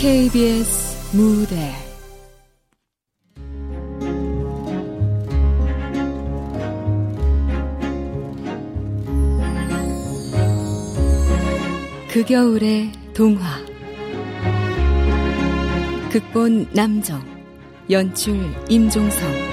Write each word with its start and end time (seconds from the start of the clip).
KBS 0.00 1.16
무대. 1.16 1.74
그 12.12 12.24
겨울의 12.24 12.92
동화. 13.12 13.42
극본 16.12 16.68
남정 16.72 17.20
연출 17.90 18.38
임종성 18.68 19.47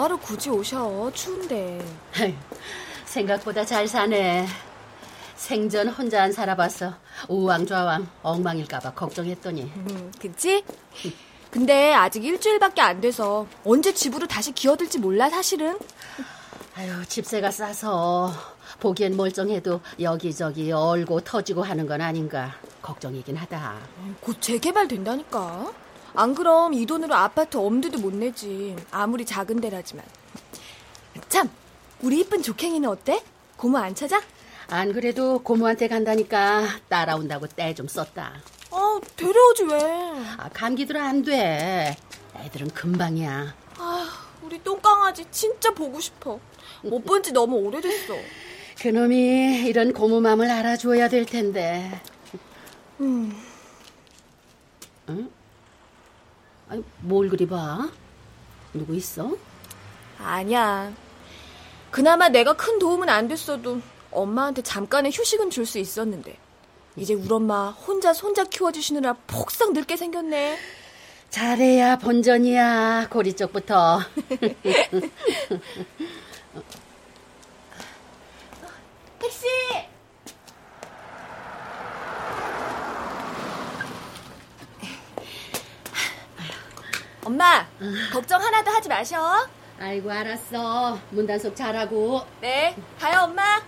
뭐하러 0.00 0.16
굳이 0.18 0.48
오셔? 0.48 1.10
추운데. 1.14 1.84
생각보다 3.04 3.64
잘 3.64 3.86
사네. 3.86 4.46
생전 5.36 5.88
혼자 5.88 6.22
안 6.22 6.32
살아봤어 6.32 6.94
우왕좌왕 7.28 8.08
엉망일까봐 8.22 8.92
걱정했더니. 8.94 9.62
음, 9.62 10.12
그치? 10.20 10.64
근데 11.50 11.92
아직 11.92 12.24
일주일밖에 12.24 12.80
안 12.80 13.00
돼서 13.00 13.46
언제 13.64 13.92
집으로 13.92 14.26
다시 14.26 14.52
기어들지 14.52 14.98
몰라 14.98 15.28
사실은? 15.28 15.78
아유 16.76 17.04
집세가 17.06 17.50
싸서 17.50 18.32
보기엔 18.78 19.16
멀쩡해도 19.16 19.80
여기저기 20.00 20.70
얼고 20.72 21.20
터지고 21.22 21.62
하는 21.62 21.86
건 21.86 22.00
아닌가 22.00 22.54
걱정이긴 22.80 23.36
하다. 23.36 23.78
곧 24.20 24.40
재개발 24.40 24.88
된다니까 24.88 25.72
안 26.14 26.34
그럼 26.34 26.74
이 26.74 26.86
돈으로 26.86 27.14
아파트 27.14 27.56
엄두도 27.56 27.98
못 27.98 28.14
내지. 28.14 28.76
아무리 28.90 29.24
작은 29.24 29.60
데라지만. 29.60 30.04
참, 31.28 31.48
우리 32.02 32.20
이쁜 32.20 32.42
조캥이는 32.42 32.88
어때? 32.88 33.22
고모 33.56 33.78
안 33.78 33.94
찾아? 33.94 34.20
안 34.68 34.92
그래도 34.92 35.40
고모한테 35.42 35.88
간다니까 35.88 36.62
따라온다고 36.88 37.46
때 37.46 37.74
좀 37.74 37.88
썼다. 37.88 38.34
어, 38.70 39.00
데려오지 39.16 39.64
왜? 39.64 39.80
아, 40.38 40.48
감기들은 40.52 41.00
안 41.00 41.22
돼. 41.22 41.96
애들은 42.36 42.68
금방이야. 42.70 43.54
아, 43.78 44.10
우리 44.42 44.62
똥강아지 44.62 45.26
진짜 45.30 45.72
보고 45.72 45.98
싶어. 46.00 46.38
못 46.82 47.04
본 47.04 47.22
지 47.22 47.32
너무 47.32 47.56
오래됐어. 47.56 48.14
그놈이 48.80 49.66
이런 49.66 49.92
고모 49.92 50.20
마음을 50.20 50.50
알아줘야 50.50 51.08
될 51.08 51.26
텐데. 51.26 52.00
음. 53.00 53.36
응? 55.08 55.30
아니, 56.70 56.82
뭘 57.00 57.28
그리 57.28 57.46
봐? 57.46 57.90
누구 58.72 58.94
있어? 58.94 59.36
아니야. 60.18 60.92
그나마 61.90 62.28
내가 62.28 62.52
큰 62.54 62.78
도움은 62.78 63.08
안 63.08 63.26
됐어도 63.26 63.80
엄마한테 64.12 64.62
잠깐의 64.62 65.10
휴식은 65.12 65.50
줄 65.50 65.66
수 65.66 65.78
있었는데 65.78 66.36
이제 66.96 67.14
우리 67.14 67.28
엄마 67.32 67.70
혼자 67.70 68.12
손자 68.12 68.44
키워주시느라 68.44 69.14
폭삭 69.26 69.72
늙게 69.72 69.96
생겼네. 69.96 70.58
잘해야 71.30 71.96
본전이야 71.98 73.08
고리 73.10 73.34
쪽부터. 73.34 74.00
택시! 79.18 79.46
엄마, 87.24 87.66
걱정 88.12 88.40
하나도 88.42 88.70
하지 88.70 88.88
마셔. 88.88 89.46
아이고, 89.78 90.10
알았어. 90.10 90.98
문단속 91.10 91.54
잘하고. 91.54 92.22
네, 92.40 92.76
가요, 92.98 93.24
엄마. 93.24 93.60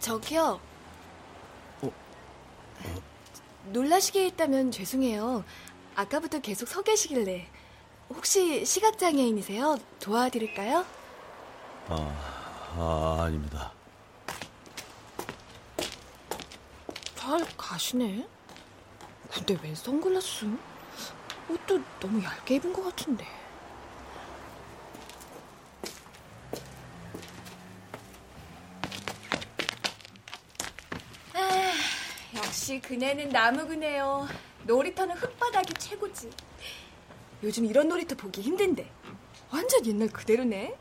저기요. 0.00 0.58
어? 1.82 1.92
놀라시게 3.66 4.24
했다면 4.26 4.70
죄송해요. 4.72 5.44
아까부터 5.94 6.40
계속 6.40 6.66
서 6.66 6.80
계시길래. 6.82 7.46
혹시 8.10 8.64
시각장애인이세요? 8.64 9.78
도와드릴까요? 10.00 10.84
아, 11.88 12.74
아 12.76 13.22
아닙니다. 13.26 13.72
잘 17.14 17.46
가시네. 17.56 18.26
근데 19.30 19.58
웬 19.62 19.74
선글라스? 19.74 20.46
옷도 21.50 21.80
너무 22.00 22.22
얇게 22.22 22.56
입은 22.56 22.72
것 22.72 22.84
같은데. 22.84 23.26
아, 31.34 31.72
역시 32.36 32.80
그네는 32.80 33.28
나무 33.30 33.66
그네요. 33.66 34.26
놀이터는 34.64 35.16
흙바닥이 35.16 35.74
최고지. 35.74 36.30
요즘 37.42 37.64
이런 37.66 37.88
놀이터 37.88 38.14
보기 38.16 38.40
힘든데. 38.42 38.90
완전 39.50 39.86
옛날 39.86 40.08
그대로네. 40.08 40.76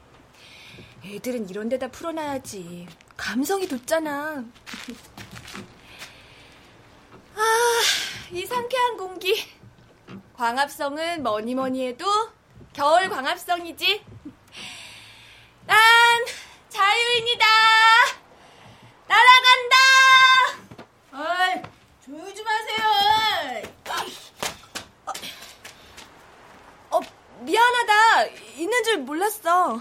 애들은 1.06 1.50
이런 1.50 1.70
데다 1.70 1.88
풀어놔야지. 1.90 2.88
감성이 3.16 3.68
돋잖아. 3.68 4.44
아, 7.36 7.82
이 8.32 8.46
상쾌한 8.46 8.98
공기. 8.98 9.36
광합성은 10.34 11.24
뭐니 11.24 11.56
뭐니 11.56 11.88
해도 11.88 12.06
겨울 12.74 13.10
광합성이지. 13.10 14.04
난 15.66 15.78
자유인이다. 16.70 17.46
날아간다. 19.08 19.76
어이, 21.14 21.62
조용히 22.04 22.36
좀 22.36 22.46
하세요. 22.48 22.78
미안하다. 27.48 28.26
있는 28.58 28.84
줄 28.84 28.98
몰랐어. 28.98 29.80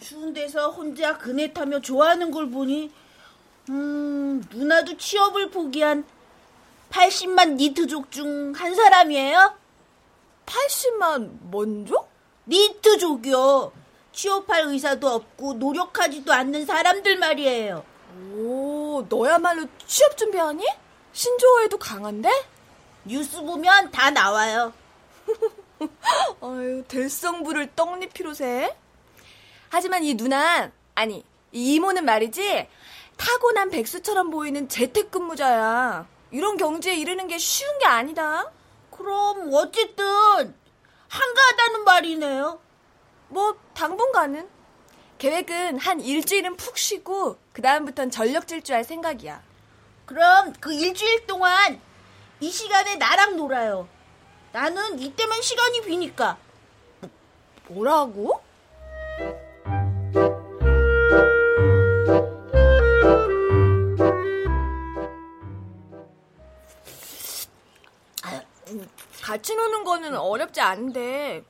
추운 0.00 0.32
데서 0.32 0.70
혼자 0.70 1.18
그네 1.18 1.52
타며 1.52 1.80
좋아하는 1.80 2.30
걸 2.30 2.48
보니, 2.50 2.92
음, 3.70 4.44
누나도 4.50 4.96
취업을 4.96 5.50
포기한 5.50 6.04
80만 6.90 7.54
니트족 7.56 8.12
중 8.12 8.52
한 8.54 8.74
사람이에요? 8.76 9.56
80만 10.46 11.30
뭔족? 11.40 12.08
니트족이요. 12.46 13.72
취업할 14.12 14.68
의사도 14.68 15.08
없고 15.08 15.54
노력하지도 15.54 16.32
않는 16.32 16.64
사람들 16.66 17.16
말이에요. 17.18 17.84
오, 18.36 19.04
너야말로 19.08 19.66
취업 19.88 20.16
준비하니? 20.16 20.64
신조어에도 21.12 21.76
강한데? 21.78 22.30
뉴스 23.04 23.40
보면 23.40 23.90
다 23.90 24.10
나와요. 24.10 24.72
아유, 26.40 26.84
될성부를 26.88 27.74
떡잎피로 27.74 28.34
세. 28.34 28.76
하지만 29.70 30.04
이 30.04 30.16
누나, 30.16 30.70
아니, 30.94 31.24
이 31.52 31.74
이모는 31.74 32.04
말이지, 32.04 32.68
타고난 33.16 33.70
백수처럼 33.70 34.30
보이는 34.30 34.68
재택근무자야. 34.68 36.06
이런 36.30 36.56
경지에 36.56 36.94
이르는 36.96 37.28
게 37.28 37.38
쉬운 37.38 37.78
게 37.78 37.86
아니다. 37.86 38.50
그럼 38.90 39.50
어쨌든 39.52 40.54
한가하다는 41.08 41.84
말이네요. 41.84 42.60
뭐 43.28 43.56
당분간은. 43.74 44.48
계획은 45.18 45.78
한 45.78 46.00
일주일은 46.00 46.56
푹 46.56 46.76
쉬고 46.76 47.38
그 47.52 47.62
다음부턴 47.62 48.10
전력 48.10 48.48
질주할 48.48 48.84
생각이야. 48.84 49.42
그럼 50.06 50.52
그 50.60 50.72
일주일 50.72 51.26
동안 51.26 51.80
이 52.40 52.50
시간에 52.50 52.96
나랑 52.96 53.36
놀아요. 53.36 53.88
나는 54.54 55.00
이때만 55.00 55.42
시간이 55.42 55.82
비니까. 55.82 56.38
뭐라고? 57.66 58.40
같이 69.20 69.56
노는 69.56 69.82
거는 69.82 70.16
어렵지 70.16 70.60
않은데 70.60 71.44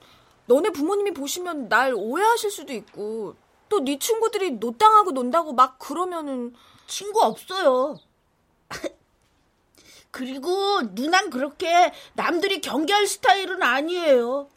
너네 0.46 0.70
부모님이 0.70 1.10
보시면 1.12 1.68
날 1.68 1.92
오해하실 1.94 2.50
수도 2.50 2.72
있고 2.72 3.34
또 3.68 3.80
네 3.80 3.98
친구들이 3.98 4.52
노땅하고 4.52 5.10
논다고 5.10 5.52
막 5.52 5.78
그러면은 5.78 6.54
친구 6.86 7.20
없어요. 7.20 7.98
그리고 10.18 10.80
누난 10.92 11.28
그렇게 11.28 11.92
남들이 12.12 12.60
경계할 12.60 13.04
스타일은 13.08 13.60
아니에요. 13.64 14.48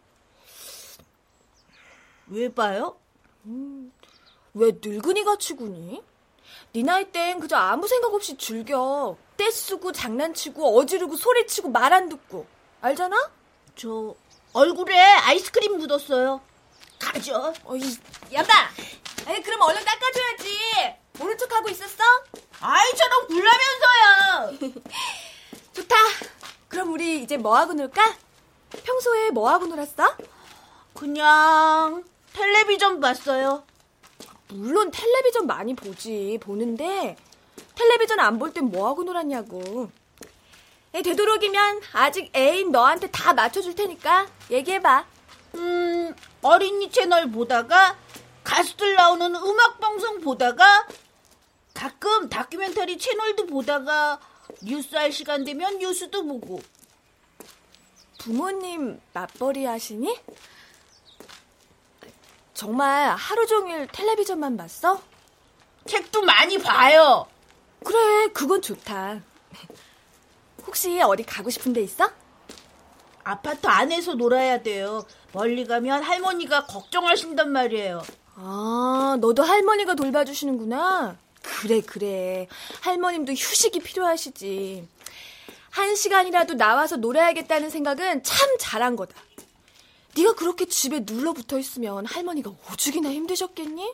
왜 2.28 2.54
봐요? 2.54 3.00
음, 3.46 3.92
왜 4.54 4.74
늙은이 4.80 5.24
같이 5.24 5.56
구니? 5.56 6.04
네 6.74 6.84
나이 6.84 7.12
땐 7.12 7.40
그저 7.40 7.56
아무 7.58 7.88
생각 7.88 8.14
없이 8.14 8.38
즐겨. 8.38 9.18
떼쓰고 9.38 9.94
장난치고 9.94 10.78
어지르고 10.78 11.16
소리치고 11.18 11.70
말 11.70 11.92
안 11.92 12.08
듣고. 12.08 12.46
알잖아? 12.82 13.32
저 13.76 14.14
얼굴에 14.54 14.96
아이스크림 15.00 15.76
묻었어요. 15.80 16.40
가져. 17.00 17.52
어이, 17.66 17.82
야봐! 18.32 18.54
에이, 19.30 19.42
그럼 19.42 19.62
얼른 19.62 19.84
닦아줘야지. 19.84 20.98
모른 21.18 21.36
척하고 21.36 21.68
있었어? 21.70 22.04
아이처럼 22.60 23.28
굴라면서요. 23.28 24.84
좋다. 25.78 25.96
그럼 26.68 26.92
우리 26.94 27.22
이제 27.22 27.38
뭐 27.38 27.56
하고 27.56 27.74
놀까? 27.74 28.16
평소에 28.84 29.30
뭐 29.30 29.50
하고 29.50 29.68
놀았어? 29.68 30.16
그냥 30.94 32.04
텔레비전 32.34 33.00
봤어요. 33.00 33.64
물론 34.50 34.90
텔레비전 34.92 35.46
많이 35.46 35.76
보지. 35.76 36.40
보는데 36.42 37.16
텔레비전 37.76 38.20
안 38.20 38.40
볼 38.40 38.52
땐 38.54 38.66
뭐 38.72 38.88
하고 38.88 39.04
놀았냐고. 39.04 39.90
에, 40.94 41.02
되도록이면 41.04 41.82
아직 41.94 42.32
애인 42.36 42.72
너한테 42.72 43.12
다 43.12 43.34
맞춰줄 43.34 43.76
테니까 43.76 44.28
얘기해봐. 44.50 45.06
음, 45.56 46.16
어린이 46.42 46.90
채널 46.92 47.30
보다가 47.30 47.96
가수들 48.44 48.96
나오는 48.96 49.36
음악 49.36 49.80
방송 49.80 50.22
보다가 50.22 50.88
가끔 51.76 52.30
다큐멘터리 52.30 52.98
채널도 52.98 53.46
보다가 53.46 54.20
뉴스 54.62 54.96
할 54.96 55.12
시간 55.12 55.44
되면 55.44 55.78
뉴스도 55.80 56.26
보고 56.26 56.62
부모님 58.20 59.00
맞벌이 59.14 59.66
하시니? 59.66 60.20
정말 62.54 63.16
하루 63.16 63.46
종일 63.46 63.88
텔레비전만 63.88 64.58
봤어? 64.58 65.02
책도 65.86 66.24
많이 66.24 66.58
봐요. 66.58 67.28
그래, 67.84 68.28
그건 68.34 68.62
좋다. 68.62 69.22
혹시 70.66 71.00
어디 71.02 71.24
가고 71.24 71.50
싶은 71.50 71.72
데 71.72 71.82
있어? 71.82 72.10
아파트 73.24 73.68
안에서 73.68 74.16
놀아야 74.16 74.62
돼요. 74.62 75.06
멀리 75.34 75.66
가면 75.66 76.02
할머니가 76.04 76.66
걱정하신단 76.66 77.52
말이에요. 77.52 78.02
아, 78.36 79.18
너도 79.20 79.44
할머니가 79.44 79.96
돌봐주시는구나. 79.96 81.18
그래, 81.48 81.82
그래. 81.82 82.48
할머님도 82.82 83.34
휴식이 83.34 83.80
필요하시지. 83.80 84.88
한 85.70 85.96
시간이라도 85.96 86.56
나와서 86.56 86.98
놀아야겠다는 86.98 87.70
생각은 87.70 88.24
참 88.24 88.48
잘한 88.60 88.96
거다. 88.96 89.16
네가 90.16 90.34
그렇게 90.34 90.66
집에 90.66 91.02
눌러붙어 91.06 91.60
있으면 91.60 92.06
할머니가 92.06 92.52
오죽이나 92.72 93.10
힘드셨겠니? 93.12 93.94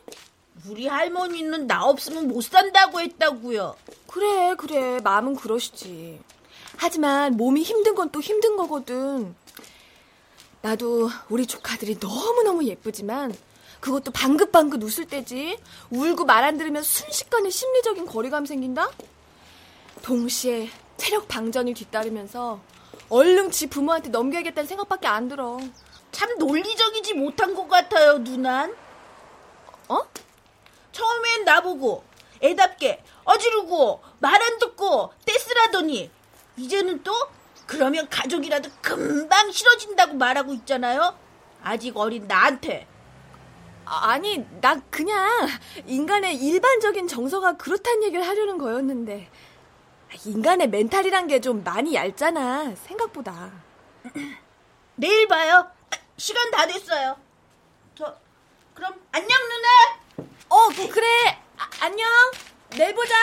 우리 0.68 0.86
할머니는 0.86 1.66
나 1.66 1.84
없으면 1.84 2.28
못 2.28 2.42
산다고 2.42 3.00
했다고요. 3.00 3.76
그래, 4.06 4.54
그래. 4.56 5.00
마음은 5.00 5.36
그러시지. 5.36 6.20
하지만 6.76 7.36
몸이 7.36 7.62
힘든 7.62 7.94
건 7.94 8.10
또 8.10 8.20
힘든 8.20 8.56
거거든. 8.56 9.34
나도 10.62 11.10
우리 11.28 11.46
조카들이 11.46 11.98
너무너무 12.00 12.64
예쁘지만 12.64 13.34
그것도 13.84 14.12
방긋방긋 14.12 14.82
웃을 14.82 15.04
때지. 15.04 15.58
울고 15.90 16.24
말 16.24 16.42
안 16.42 16.56
들으면 16.56 16.82
순식간에 16.82 17.50
심리적인 17.50 18.06
거리감 18.06 18.46
생긴다? 18.46 18.90
동시에 20.02 20.70
체력 20.96 21.28
방전이 21.28 21.74
뒤따르면서 21.74 22.60
얼른 23.10 23.50
지 23.50 23.66
부모한테 23.66 24.08
넘겨야겠다는 24.08 24.66
생각밖에 24.66 25.06
안 25.06 25.28
들어. 25.28 25.58
참 26.12 26.38
논리적이지 26.38 27.12
못한 27.12 27.54
것 27.54 27.68
같아요, 27.68 28.16
누난. 28.18 28.74
어? 29.88 30.00
처음엔 30.92 31.44
나보고 31.44 32.04
애답게 32.42 33.02
어지르고 33.24 34.00
말 34.18 34.40
안 34.42 34.58
듣고 34.60 35.12
떼쓰라더니 35.26 36.10
이제는 36.56 37.02
또 37.02 37.12
그러면 37.66 38.08
가족이라도 38.08 38.70
금방 38.80 39.52
싫어진다고 39.52 40.14
말하고 40.14 40.54
있잖아요. 40.54 41.14
아직 41.62 41.94
어린 41.98 42.26
나한테. 42.26 42.86
아, 43.86 44.10
아니, 44.12 44.38
나 44.60 44.80
그냥 44.90 45.46
인간의 45.86 46.36
일반적인 46.36 47.06
정서가 47.08 47.56
그렇단 47.56 48.02
얘기를 48.02 48.26
하려는 48.26 48.58
거였는데. 48.58 49.30
인간의 50.24 50.68
멘탈이란 50.68 51.26
게 51.26 51.40
좀 51.40 51.62
많이 51.64 51.94
얇잖아, 51.94 52.74
생각보다. 52.76 53.50
내일 54.96 55.26
봐요. 55.28 55.68
아, 55.90 55.96
시간 56.16 56.50
다 56.50 56.66
됐어요. 56.66 57.16
저 57.96 58.16
그럼 58.74 58.94
안녕 59.12 59.28
누나. 59.48 60.28
어, 60.48 60.68
그래. 60.90 61.06
아, 61.58 61.68
안녕. 61.80 62.06
내일 62.70 62.94
보자. 62.94 63.14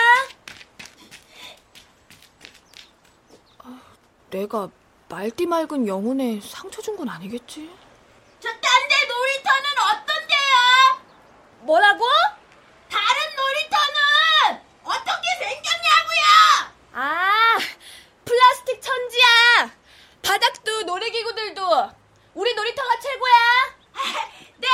아, 3.60 3.82
내가 4.30 4.70
말띠 5.10 5.46
맑은 5.46 5.88
영혼에 5.88 6.40
상처 6.42 6.82
준 6.82 6.96
건 6.98 7.10
아니겠지? 7.10 7.70
저 8.40 8.50
딴 8.50 8.62
데 8.62 8.96
놀이터는 9.08 9.68
어떤데요? 9.92 10.58
뭐라고? 11.72 12.04
다른 12.90 13.36
놀이터는 13.38 14.62
어떻게 14.84 15.28
생겼냐고요? 15.40 16.74
아, 16.92 17.58
플라스틱 18.26 18.82
천지야. 18.82 19.72
바닥도 20.22 20.82
놀이기구들도 20.84 21.92
우리 22.34 22.54
놀이터가 22.54 23.00
최고야. 23.00 23.34
네. 24.60 24.68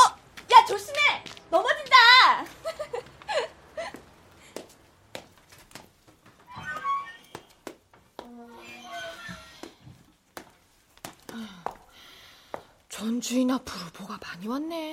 어, 0.00 0.16
야 0.50 0.64
조심해. 0.64 1.22
넘어진다. 1.50 1.96
전 12.88 13.20
주인 13.20 13.50
앞으로 13.50 13.84
뭐가 13.98 14.18
많이 14.22 14.48
왔네. 14.48 14.83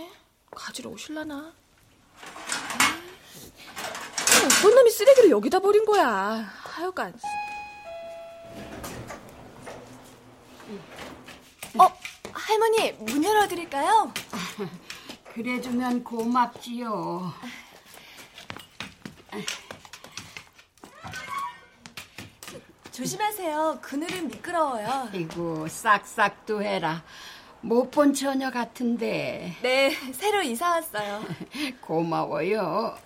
오실라나? 1.11 1.53
어떤 4.45 4.75
놈이 4.75 4.89
쓰레기를 4.89 5.29
여기다 5.29 5.59
버린 5.59 5.85
거야. 5.85 6.49
하여간. 6.63 7.13
어, 11.77 11.87
할머니, 12.33 12.91
문 12.93 13.23
열어드릴까요? 13.23 14.11
그래주면 15.33 16.03
고맙지요. 16.03 17.33
조심하세요. 22.91 23.79
그늘은 23.81 24.27
미끄러워요. 24.27 25.09
아이고 25.13 25.67
싹싹도 25.67 26.61
해라. 26.61 27.03
못 27.61 27.91
본 27.91 28.13
처녀 28.13 28.49
같은데 28.49 29.55
네, 29.61 29.91
새로 30.13 30.41
이사 30.41 30.69
왔어요. 30.71 31.23
고마워요. 31.81 32.97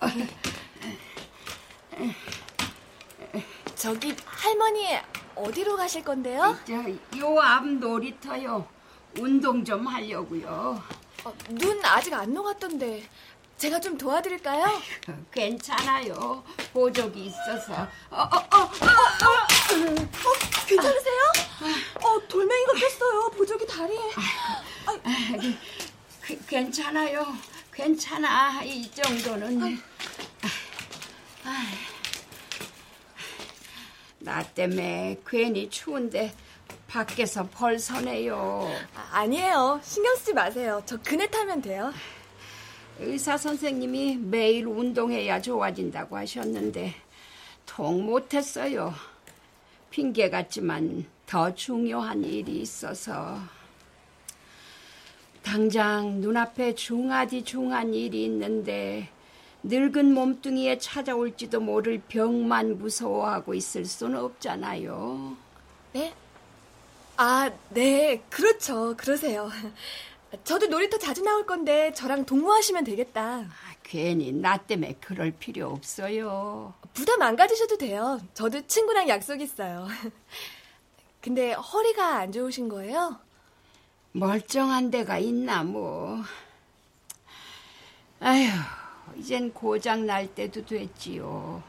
저기 3.74 4.14
할머니 4.24 4.86
어디로 5.34 5.76
가실 5.76 6.02
건데요? 6.02 6.56
요앞 7.18 7.66
놀이터요. 7.66 8.66
운동 9.18 9.64
좀 9.64 9.86
하려고요. 9.86 10.82
어, 11.24 11.32
눈 11.50 11.84
아직 11.84 12.14
안 12.14 12.32
녹았던데 12.32 13.02
제가 13.58 13.80
좀 13.80 13.96
도와드릴까요? 13.96 14.82
괜찮아요. 15.32 16.44
보조기 16.72 17.26
있어서. 17.26 17.72
어, 18.10 18.16
어, 18.20 18.36
어, 18.36 18.58
어, 18.58 18.68
괜찮으세요? 20.66 21.22
어, 22.02 22.28
돌멩이가 22.28 22.72
꼈어요. 22.74 23.30
보조기 23.30 23.66
다리에. 23.66 23.98
그, 26.20 26.38
괜찮아요. 26.46 27.26
괜찮아. 27.72 28.62
이 28.62 28.90
정도는. 28.90 29.80
나 34.18 34.42
때문에 34.42 35.20
괜히 35.26 35.70
추운데 35.70 36.34
밖에서 36.88 37.48
벌서네요. 37.48 38.68
아, 38.96 39.08
아니에요. 39.12 39.80
신경 39.82 40.14
쓰지 40.16 40.34
마세요. 40.34 40.82
저 40.84 40.96
그네 40.98 41.28
타면 41.28 41.62
돼요. 41.62 41.92
의사 42.98 43.36
선생님이 43.36 44.16
매일 44.16 44.66
운동해야 44.66 45.40
좋아진다고 45.42 46.16
하셨는데 46.16 46.94
통 47.66 48.06
못했어요. 48.06 48.94
핑계 49.90 50.30
같지만 50.30 51.04
더 51.26 51.54
중요한 51.54 52.24
일이 52.24 52.60
있어서 52.60 53.38
당장 55.42 56.20
눈앞에 56.20 56.74
중하디 56.74 57.44
중한 57.44 57.92
일이 57.92 58.24
있는데 58.24 59.08
늙은 59.62 60.14
몸뚱이에 60.14 60.78
찾아올지도 60.78 61.60
모를 61.60 62.00
병만 62.08 62.78
무서워하고 62.78 63.54
있을 63.54 63.84
수는 63.84 64.18
없잖아요. 64.18 65.36
네? 65.92 66.14
아, 67.16 67.50
네. 67.70 68.22
그렇죠. 68.30 68.94
그러세요. 68.96 69.50
저도 70.44 70.66
놀이터 70.66 70.98
자주 70.98 71.22
나올 71.22 71.46
건데 71.46 71.92
저랑 71.94 72.26
동무하시면 72.26 72.84
되겠다. 72.84 73.22
아, 73.22 73.74
괜히 73.82 74.32
나 74.32 74.56
때문에 74.56 74.96
그럴 75.00 75.30
필요 75.30 75.68
없어요. 75.68 76.74
부담 76.94 77.22
안 77.22 77.36
가지셔도 77.36 77.76
돼요. 77.78 78.20
저도 78.34 78.66
친구랑 78.66 79.08
약속 79.08 79.40
있어요. 79.40 79.86
근데 81.20 81.52
허리가 81.52 82.16
안 82.18 82.32
좋으신 82.32 82.68
거예요? 82.68 83.18
멀쩡한 84.12 84.90
데가 84.90 85.18
있나 85.18 85.62
뭐. 85.62 86.22
아휴, 88.20 88.46
이젠 89.16 89.52
고장 89.52 90.06
날 90.06 90.26
때도 90.34 90.64
됐지요. 90.64 91.62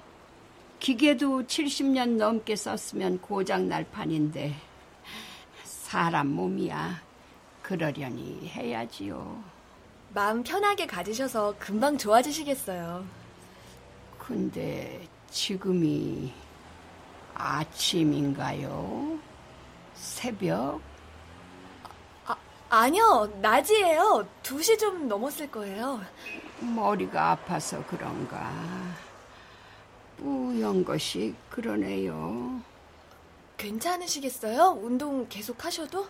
기계도 0.80 1.44
70년 1.44 2.18
넘게 2.18 2.56
썼으면 2.56 3.20
고장 3.20 3.68
날 3.68 3.84
판인데 3.90 4.56
사람 5.64 6.28
몸이야 6.28 7.07
그러려니 7.68 8.48
해야지요. 8.48 9.44
마음 10.14 10.42
편하게 10.42 10.88
가지셔서 10.88 11.54
금방 11.60 11.98
좋아지시겠어요. 11.98 13.06
근데 14.18 15.06
지금이 15.30 16.32
아침인가요? 17.34 19.20
새벽? 19.96 20.80
아니요, 22.70 23.30
낮이에요. 23.42 24.26
2시 24.44 24.80
좀 24.80 25.10
넘었을 25.10 25.52
거예요. 25.52 26.00
머리가 26.62 27.32
아파서 27.32 27.86
그런가. 27.88 28.50
뿌연 30.16 30.86
것이 30.86 31.36
그러네요. 31.50 32.62
괜찮으시겠어요? 33.58 34.80
운동 34.82 35.28
계속 35.28 35.66
하셔도? 35.66 36.08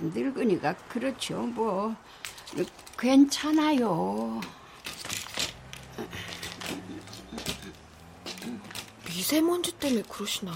늙으니까 0.00 0.74
그렇죠. 0.88 1.38
뭐 1.42 1.94
괜찮아요. 2.98 4.40
미세먼지 9.06 9.72
때문에 9.72 10.02
그러시나? 10.08 10.52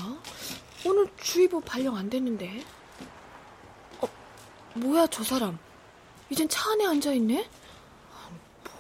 오늘 0.85 1.09
주의보 1.17 1.61
발령 1.61 1.97
안 1.97 2.11
됐는데. 2.11 2.65
어, 4.01 4.09
뭐야 4.75 5.07
저 5.09 5.23
사람? 5.23 5.59
이젠 6.31 6.49
차 6.49 6.73
안에 6.73 6.87
앉아 6.87 7.13
있네? 7.13 7.49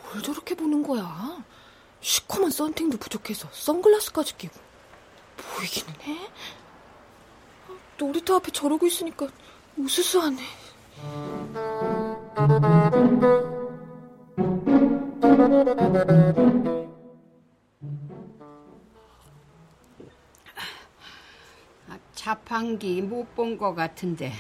뭘 0.04 0.23
저렇게 0.23 0.54
보는 0.54 0.83
거야? 0.83 1.42
시커먼 2.00 2.50
썬팅도 2.50 2.99
부족해서 2.99 3.49
선글라스까지 3.52 4.37
끼고 4.37 4.54
보이기는 5.37 6.00
해? 6.02 6.30
놀이터 7.97 8.37
앞에 8.37 8.50
저러고 8.52 8.87
있으니까 8.87 9.28
우스스하네. 9.76 10.43
아, 21.88 21.99
자판기 22.14 23.02
못 23.02 23.35
본 23.35 23.57
것 23.59 23.75
같은데 23.75 24.33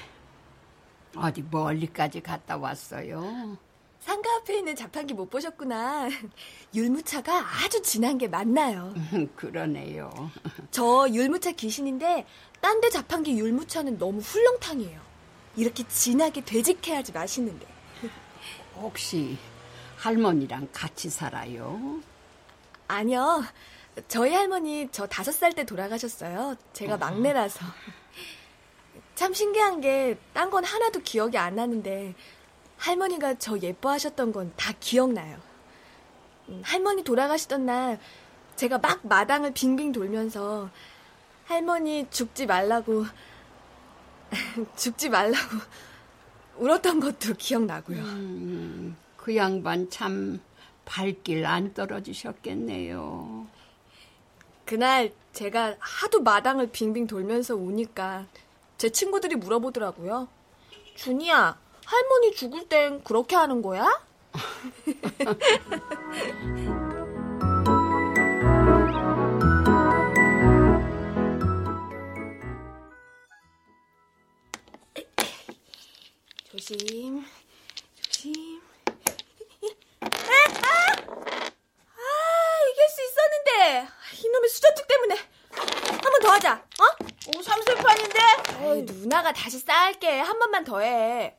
어디 1.16 1.42
멀리까지 1.50 2.20
갔다 2.20 2.56
왔어요. 2.56 3.56
상가 4.00 4.30
앞에 4.36 4.58
있는 4.58 4.76
자판기 4.76 5.14
못 5.14 5.30
보셨구나. 5.30 6.08
율무차가 6.74 7.32
아주 7.64 7.80
진한 7.82 8.18
게 8.18 8.28
맞나요. 8.28 8.92
그러네요. 9.34 10.10
저 10.70 11.06
율무차 11.08 11.52
귀신인데 11.52 12.26
딴 12.60 12.80
데 12.80 12.90
자판기 12.90 13.38
율무차는 13.38 13.96
너무 13.98 14.20
훌렁탕이에요. 14.20 15.00
이렇게 15.56 15.86
진하게 15.88 16.44
되직해야지 16.44 17.12
맛있는데. 17.12 17.66
혹시 18.76 19.38
할머니랑 19.98 20.68
같이 20.72 21.08
살아요? 21.10 22.00
아니요. 22.88 23.44
저희 24.08 24.34
할머니 24.34 24.88
저 24.90 25.06
다섯 25.06 25.32
살 25.32 25.52
때 25.54 25.64
돌아가셨어요. 25.64 26.56
제가 26.72 26.96
막내라서. 26.96 27.60
참 29.14 29.32
신기한 29.32 29.80
게 29.80 30.16
딴 30.32 30.50
건 30.50 30.64
하나도 30.64 31.00
기억이 31.00 31.38
안 31.38 31.54
나는데 31.54 32.14
할머니가 32.78 33.34
저 33.38 33.56
예뻐하셨던 33.58 34.32
건 34.32 34.52
다 34.56 34.72
기억나요. 34.80 35.38
음, 36.48 36.60
할머니 36.64 37.04
돌아가시던 37.04 37.64
날 37.66 38.00
제가 38.56 38.78
막 38.78 39.00
마당을 39.06 39.52
빙빙 39.54 39.92
돌면서 39.92 40.68
할머니 41.44 42.06
죽지 42.10 42.46
말라고 42.46 43.06
죽지 44.76 45.08
말라고 45.08 45.58
울었던 46.56 47.00
것도 47.00 47.34
기억나고요. 47.36 47.98
음, 47.98 48.96
그 49.16 49.34
양반 49.36 49.90
참 49.90 50.40
발길 50.84 51.46
안 51.46 51.74
떨어지셨겠네요. 51.74 53.46
그날 54.64 55.12
제가 55.32 55.76
하도 55.78 56.22
마당을 56.22 56.70
빙빙 56.70 57.06
돌면서 57.06 57.56
우니까 57.56 58.26
제 58.78 58.90
친구들이 58.90 59.36
물어보더라고요. 59.36 60.28
준이야, 60.96 61.58
할머니 61.84 62.34
죽을 62.34 62.68
땐 62.68 63.02
그렇게 63.02 63.36
하는 63.36 63.62
거야? 63.62 63.86
조심, 76.64 77.22
조심. 78.00 78.62
아, 80.00 80.06
아! 80.06 80.96
아, 80.96 82.02
이길 82.70 82.88
수 82.88 83.02
있었는데 83.04 83.88
이놈의 84.24 84.48
수저증 84.48 84.84
때문에 84.88 85.14
한 85.50 86.10
번 86.10 86.20
더 86.22 86.30
하자. 86.30 86.54
어? 86.54 87.36
오, 87.36 87.42
삼세판인데? 87.42 88.18
에이, 88.62 88.82
누나가 88.82 89.30
다시 89.32 89.58
쌓을게. 89.58 90.20
한 90.20 90.38
번만 90.38 90.64
더 90.64 90.80
해. 90.80 91.36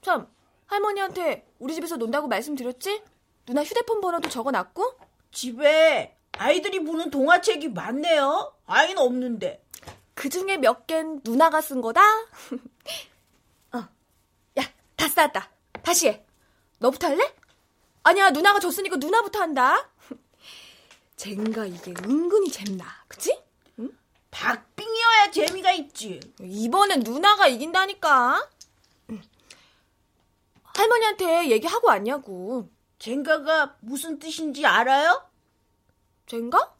참, 0.00 0.28
할머니한테 0.66 1.44
우리 1.58 1.74
집에서 1.74 1.96
논다고 1.96 2.28
말씀드렸지? 2.28 3.02
누나 3.46 3.64
휴대폰 3.64 4.00
번호도 4.00 4.28
적어놨고? 4.28 4.96
집에 5.32 6.16
아이들이 6.38 6.78
보는 6.84 7.10
동화책이 7.10 7.70
많네요. 7.70 8.54
아이는 8.66 8.98
없는데. 8.98 9.64
그 10.14 10.28
중에 10.28 10.56
몇 10.58 10.86
갠 10.86 11.20
누나가 11.24 11.60
쓴 11.60 11.80
거다? 11.80 12.00
다 15.02 15.08
쌓았다. 15.08 15.50
다시 15.82 16.06
해. 16.06 16.24
너부터 16.78 17.08
할래? 17.08 17.34
아니야, 18.04 18.30
누나가 18.30 18.60
졌으니까 18.60 18.96
누나부터 18.96 19.40
한다. 19.40 19.90
젠가 21.16 21.66
이게 21.66 21.90
은근히 22.04 22.52
잼나. 22.52 22.84
그치? 23.08 23.36
박빙이어야 24.30 25.30
재미가 25.32 25.72
있지. 25.72 26.20
이번엔 26.40 27.00
누나가 27.00 27.48
이긴다니까. 27.48 28.48
할머니한테 30.62 31.50
얘기하고 31.50 31.88
왔냐고. 31.88 32.70
젠가가 33.00 33.76
무슨 33.80 34.20
뜻인지 34.20 34.64
알아요? 34.64 35.28
젠가? 36.26 36.74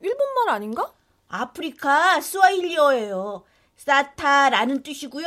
일본말 0.00 0.48
아닌가? 0.48 0.92
아프리카 1.26 2.20
스와힐리어예요. 2.20 3.44
사타라는 3.78 4.82
뜻이고요. 4.82 5.26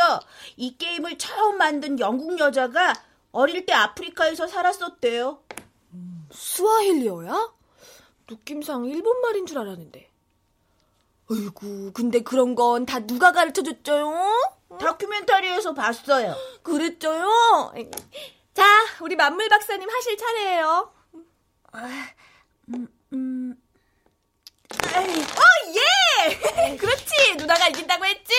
이 0.58 0.78
게임을 0.78 1.18
처음 1.18 1.58
만든 1.58 2.00
영국 2.00 2.38
여자가 2.40 2.94
어릴 3.32 3.66
때 3.66 3.74
아프리카에서 3.74 4.48
살았었대요. 4.48 5.42
스와힐리어야? 6.32 7.52
느낌상 8.30 8.86
일본 8.86 9.22
말인 9.22 9.46
줄 9.46 9.58
알았는데. 9.58 10.10
어이구, 11.32 11.92
근데 11.94 12.22
그런 12.22 12.56
건 12.56 12.86
다 12.86 13.00
누가 13.00 13.32
가르쳐 13.32 13.64
줬죠요? 13.64 14.12
다큐멘터리에서 14.80 15.74
봤어요. 15.74 16.36
그랬죠요? 16.62 17.74
자, 18.54 18.66
우리 19.02 19.16
만물 19.16 19.48
박사님 19.50 19.90
하실 19.90 20.18
차례예요. 20.18 20.94
어, 21.74 21.80
예! 25.74 25.82
그렇지! 26.78 27.36
누나가 27.38 27.68
이긴다고 27.68 28.06
했지? 28.06 28.34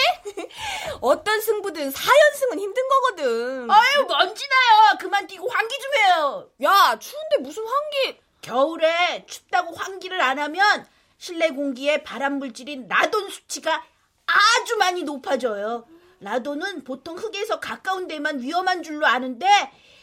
어떤 1.01 1.41
승부든 1.41 1.93
4연승은 1.93 2.59
힘든 2.59 2.83
거거든. 2.89 3.71
아유, 3.71 4.07
먼지나요. 4.09 4.97
그만 5.01 5.27
뛰고 5.27 5.49
환기 5.49 5.79
좀 5.79 5.95
해요. 5.95 6.51
야, 6.62 6.99
추운데 6.99 7.39
무슨 7.41 7.65
환기. 7.67 8.21
겨울에 8.41 9.25
춥다고 9.27 9.75
환기를 9.75 10.21
안 10.21 10.39
하면 10.39 10.87
실내 11.17 11.51
공기의 11.51 12.03
발암 12.03 12.39
물질인 12.39 12.89
라돈 12.89 13.31
수치가 13.31 13.85
아주 14.27 14.77
많이 14.77 15.03
높아져요. 15.05 15.87
라돈은 16.21 16.85
보통 16.85 17.17
흙에서 17.17 17.61
가까운 17.61 18.09
데만 18.09 18.41
위험한 18.41 18.83
줄로 18.83 19.07
아는데 19.07 19.47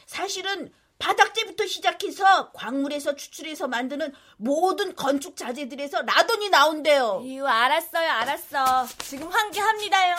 사실은 0.06 0.74
바닥재부터 1.00 1.66
시작해서 1.66 2.52
광물에서 2.52 3.16
추출해서 3.16 3.68
만드는 3.68 4.14
모든 4.38 4.96
건축 4.96 5.36
자재들에서 5.38 6.02
라돈이 6.02 6.50
나온대요. 6.50 7.22
이유 7.24 7.48
알았어요, 7.48 8.10
알았어. 8.12 8.86
지금 9.00 9.28
환기합니다요. 9.30 10.16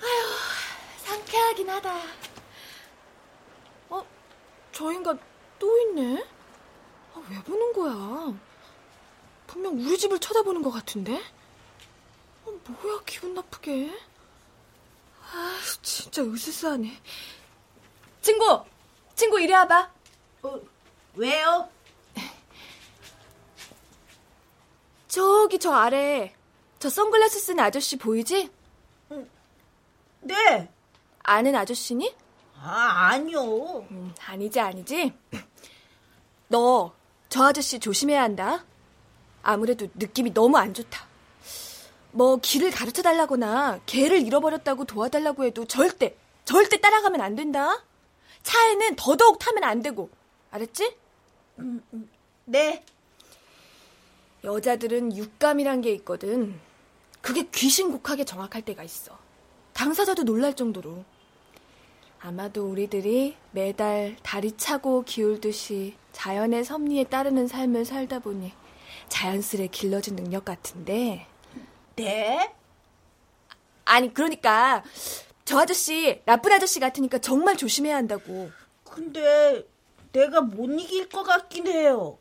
아휴, 0.00 1.04
상쾌하긴 1.04 1.68
하다. 1.70 1.94
어, 3.90 4.06
저 4.72 4.90
인간 4.92 5.18
또 5.58 5.78
있네? 5.82 6.24
아, 7.14 7.22
왜 7.30 7.42
보는 7.42 7.72
거야? 7.74 8.34
분명 9.46 9.74
우리 9.74 9.98
집을 9.98 10.18
쳐다보는 10.18 10.62
것 10.62 10.70
같은데? 10.70 11.20
어, 12.46 12.50
뭐야, 12.66 13.00
기분 13.04 13.34
나쁘게. 13.34 14.07
아, 15.32 15.58
진짜 15.82 16.22
으스스하네. 16.22 16.92
친구! 18.20 18.64
친구, 19.14 19.40
이리 19.40 19.52
와봐. 19.52 19.90
어, 20.42 20.60
왜요? 21.14 21.68
저기 25.08 25.58
저 25.58 25.72
아래 25.72 26.34
저 26.78 26.88
선글라스 26.88 27.40
쓴 27.40 27.60
아저씨 27.60 27.96
보이지? 27.96 28.50
네. 30.20 30.70
아는 31.22 31.54
아저씨니? 31.56 32.14
아, 32.60 33.08
아니요. 33.12 33.80
음, 33.90 34.14
아니지 34.26 34.60
아니지. 34.60 35.12
너 36.48 36.98
저 37.28 37.44
아저씨 37.44 37.78
조심해야 37.78 38.22
한다. 38.22 38.64
아무래도 39.42 39.86
느낌이 39.94 40.32
너무 40.32 40.56
안 40.56 40.72
좋다. 40.72 41.06
뭐 42.12 42.36
길을 42.36 42.70
가르쳐 42.70 43.02
달라거나 43.02 43.80
개를 43.86 44.22
잃어버렸다고 44.22 44.84
도와달라고 44.84 45.44
해도 45.44 45.64
절대 45.66 46.16
절대 46.44 46.80
따라가면 46.80 47.20
안 47.20 47.36
된다. 47.36 47.82
차에는 48.42 48.96
더더욱 48.96 49.38
타면 49.38 49.64
안 49.64 49.82
되고 49.82 50.08
알았지? 50.50 50.96
네. 52.46 52.84
여자들은 54.44 55.16
육감이란 55.16 55.82
게 55.82 55.92
있거든. 55.92 56.58
그게 57.20 57.42
귀신곡하게 57.52 58.24
정확할 58.24 58.62
때가 58.62 58.82
있어. 58.82 59.18
당사자도 59.74 60.24
놀랄 60.24 60.54
정도로. 60.54 61.04
아마도 62.20 62.66
우리들이 62.66 63.36
매달 63.52 64.16
다리 64.22 64.56
차고 64.56 65.04
기울듯이 65.04 65.94
자연의 66.12 66.64
섭리에 66.64 67.04
따르는 67.04 67.46
삶을 67.46 67.84
살다 67.84 68.18
보니 68.20 68.52
자연스레 69.08 69.68
길러진 69.68 70.16
능력 70.16 70.44
같은데. 70.44 71.26
네? 71.98 72.54
아니, 73.84 74.14
그러니까 74.14 74.84
저 75.44 75.58
아저씨 75.58 76.22
나쁜 76.24 76.52
아저씨 76.52 76.78
같으니까 76.78 77.18
정말 77.18 77.56
조심해야 77.56 77.96
한다고. 77.96 78.50
근데 78.84 79.66
내가 80.12 80.40
못 80.40 80.66
이길 80.68 81.08
것 81.08 81.24
같긴 81.24 81.66
해요. 81.66 82.18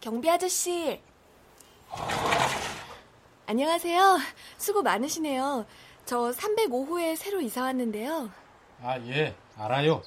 경비 0.00 0.28
아저씨. 0.28 1.00
안녕하세요. 3.46 4.18
수고 4.58 4.82
많으시네요. 4.82 5.66
저 6.04 6.30
305호에 6.30 7.16
새로 7.16 7.40
이사 7.40 7.62
왔는데요. 7.62 8.30
아, 8.82 8.98
예, 9.00 9.34
알아요. 9.56 10.02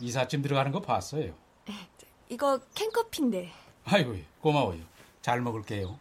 이삿짐 0.00 0.42
들어가는 0.42 0.72
거 0.72 0.80
봤어요. 0.80 1.34
이거 2.28 2.58
캔커피인데. 2.74 3.52
아이고, 3.84 4.16
고마워요. 4.40 4.80
잘 5.20 5.40
먹을게요. 5.40 5.98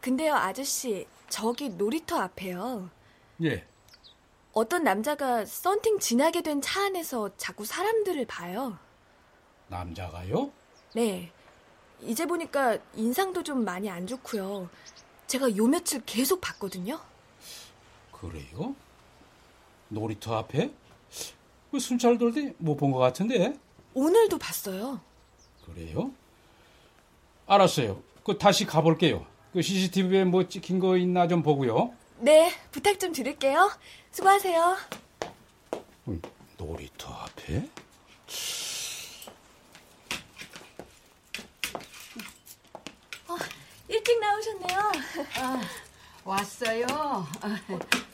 근데요, 0.00 0.34
아저씨, 0.34 1.06
저기 1.28 1.68
놀이터 1.70 2.18
앞에요. 2.20 2.88
예, 3.42 3.64
어떤 4.52 4.84
남자가 4.84 5.44
썬팅 5.44 5.98
지나게 5.98 6.42
된 6.42 6.60
차 6.60 6.84
안에서 6.84 7.30
자꾸 7.36 7.64
사람들을 7.64 8.24
봐요. 8.26 8.78
남자가요? 9.68 10.52
네. 10.94 11.32
이제 12.00 12.26
보니까 12.26 12.78
인상도 12.94 13.42
좀 13.42 13.64
많이 13.64 13.90
안 13.90 14.06
좋고요. 14.06 14.68
제가 15.26 15.56
요 15.56 15.66
며칠 15.66 16.04
계속 16.04 16.40
봤거든요. 16.40 17.00
그래요? 18.12 18.76
놀이터 19.88 20.36
앞에? 20.36 20.70
그 21.74 21.80
순찰 21.80 22.18
돌때 22.18 22.54
못본 22.58 22.92
것 22.92 23.00
같은데? 23.00 23.58
오늘도 23.94 24.38
봤어요. 24.38 25.00
그래요? 25.66 26.12
알았어요. 27.48 28.00
그 28.22 28.38
다시 28.38 28.64
가볼게요. 28.64 29.26
그 29.52 29.60
CCTV에 29.60 30.22
뭐 30.22 30.46
찍힌 30.46 30.78
거 30.78 30.96
있나 30.96 31.26
좀 31.26 31.42
보고요. 31.42 31.92
네, 32.20 32.52
부탁 32.70 33.00
좀 33.00 33.12
드릴게요. 33.12 33.72
수고하세요. 34.12 34.76
음, 36.06 36.22
놀이터 36.58 37.12
앞에? 37.12 37.68
일찍 43.88 44.20
나오셨네요. 44.20 44.92
왔어요. 46.22 46.86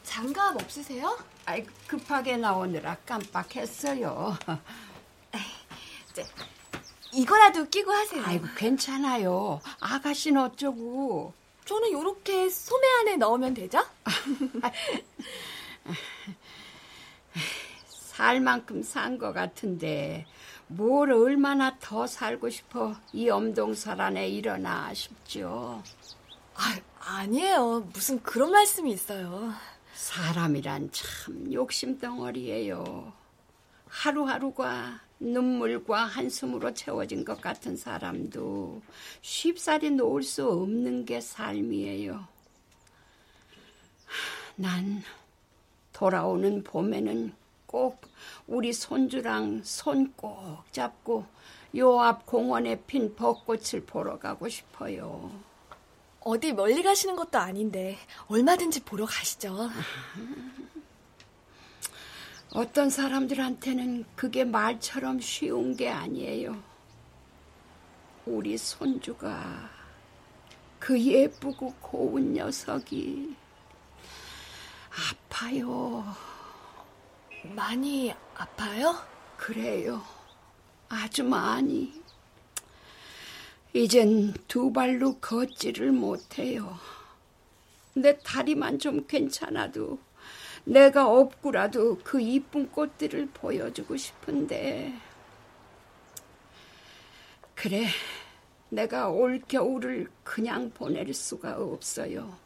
장갑 0.02 0.56
없으세요? 0.56 1.18
아이 1.46 1.64
급하게 1.86 2.36
나오느라 2.36 2.96
깜빡했어요. 3.06 4.36
이제 6.10 6.24
이거라도 7.12 7.68
끼고 7.68 7.90
하세요. 7.90 8.22
아이고 8.24 8.46
괜찮아요. 8.56 9.60
아가씨는 9.80 10.40
어쩌고. 10.42 11.34
저는 11.64 11.92
요렇게 11.92 12.50
소매 12.50 12.86
안에 13.00 13.16
넣으면 13.16 13.54
되죠? 13.54 13.84
살 17.88 18.40
만큼 18.40 18.82
산 18.82 19.18
것 19.18 19.32
같은데 19.32 20.26
뭘 20.66 21.12
얼마나 21.12 21.76
더 21.80 22.06
살고 22.06 22.50
싶어 22.50 22.94
이 23.12 23.28
엄동설 23.28 24.00
안에 24.00 24.28
일어나 24.28 24.92
싶죠. 24.94 25.82
아, 26.54 26.76
아니에요. 27.00 27.80
무슨 27.92 28.22
그런 28.22 28.50
말씀이 28.52 28.92
있어요. 28.92 29.52
사람이란 30.04 30.90
참 30.92 31.52
욕심덩어리예요. 31.52 33.12
하루하루가 33.86 34.98
눈물과 35.20 36.04
한숨으로 36.06 36.72
채워진 36.72 37.22
것 37.22 37.38
같은 37.42 37.76
사람도 37.76 38.80
쉽사리 39.20 39.90
놓을 39.90 40.22
수 40.22 40.48
없는 40.50 41.04
게 41.04 41.20
삶이에요. 41.20 42.26
난 44.56 45.02
돌아오는 45.92 46.64
봄에는 46.64 47.34
꼭 47.66 48.00
우리 48.46 48.72
손주랑 48.72 49.60
손 49.64 50.14
꼭 50.16 50.64
잡고 50.72 51.26
요 51.76 52.00
앞 52.00 52.24
공원에 52.24 52.80
핀 52.86 53.14
벚꽃을 53.14 53.84
보러 53.86 54.18
가고 54.18 54.48
싶어요. 54.48 55.30
어디 56.20 56.52
멀리 56.52 56.82
가시는 56.82 57.16
것도 57.16 57.38
아닌데 57.38 57.98
얼마든지 58.28 58.80
보러 58.80 59.06
가시죠. 59.06 59.70
어떤 62.52 62.90
사람들한테는 62.90 64.04
그게 64.16 64.44
말처럼 64.44 65.20
쉬운 65.20 65.76
게 65.76 65.88
아니에요. 65.88 66.60
우리 68.26 68.58
손주가 68.58 69.70
그 70.78 71.00
예쁘고 71.00 71.74
고운 71.80 72.34
녀석이 72.34 73.36
아파요. 74.90 76.04
많이 77.44 78.12
아파요? 78.34 78.96
그래요. 79.36 80.02
아주 80.88 81.24
많이. 81.24 81.99
이젠 83.72 84.34
두 84.48 84.72
발로 84.72 85.18
걷지를 85.18 85.92
못해요. 85.92 86.76
내 87.94 88.18
다리만 88.18 88.80
좀 88.80 89.06
괜찮아도 89.06 90.00
내가 90.64 91.08
없고라도 91.08 91.98
그 92.02 92.20
이쁜 92.20 92.68
꽃들을 92.72 93.28
보여주고 93.32 93.96
싶은데. 93.96 94.92
그래, 97.54 97.86
내가 98.70 99.08
올 99.08 99.40
겨울을 99.46 100.10
그냥 100.24 100.70
보낼 100.70 101.14
수가 101.14 101.56
없어요. 101.56 102.36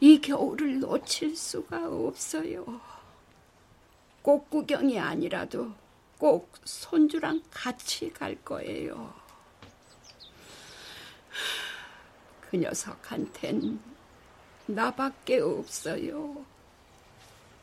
이 0.00 0.20
겨울을 0.20 0.80
놓칠 0.80 1.34
수가 1.34 1.88
없어요. 1.88 2.78
꽃 4.20 4.50
구경이 4.50 4.98
아니라도 4.98 5.72
꼭 6.18 6.52
손주랑 6.64 7.42
같이 7.50 8.12
갈 8.12 8.34
거예요. 8.44 9.25
그 12.40 12.56
녀석한텐 12.56 13.80
나밖에 14.66 15.40
없어요. 15.40 16.44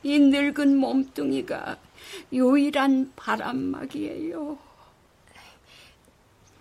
이 0.03 0.19
늙은 0.19 0.77
몸뚱이가 0.77 1.77
유일한 2.31 3.13
바람막이에요. 3.15 4.57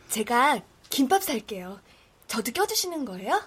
제가 0.08 0.62
김밥 0.88 1.22
살게요. 1.22 1.80
저도 2.28 2.52
껴주시는 2.52 3.04
거예요? 3.04 3.42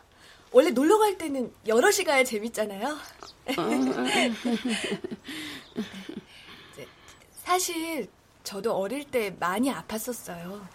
원래 0.52 0.70
놀러 0.72 0.98
갈 0.98 1.18
때는 1.18 1.54
여럿이 1.68 2.04
가야 2.06 2.24
재밌잖아요. 2.24 2.98
사실 7.44 8.10
저도 8.44 8.76
어릴 8.76 9.04
때 9.10 9.36
많이 9.40 9.72
아팠었어요. 9.72 10.68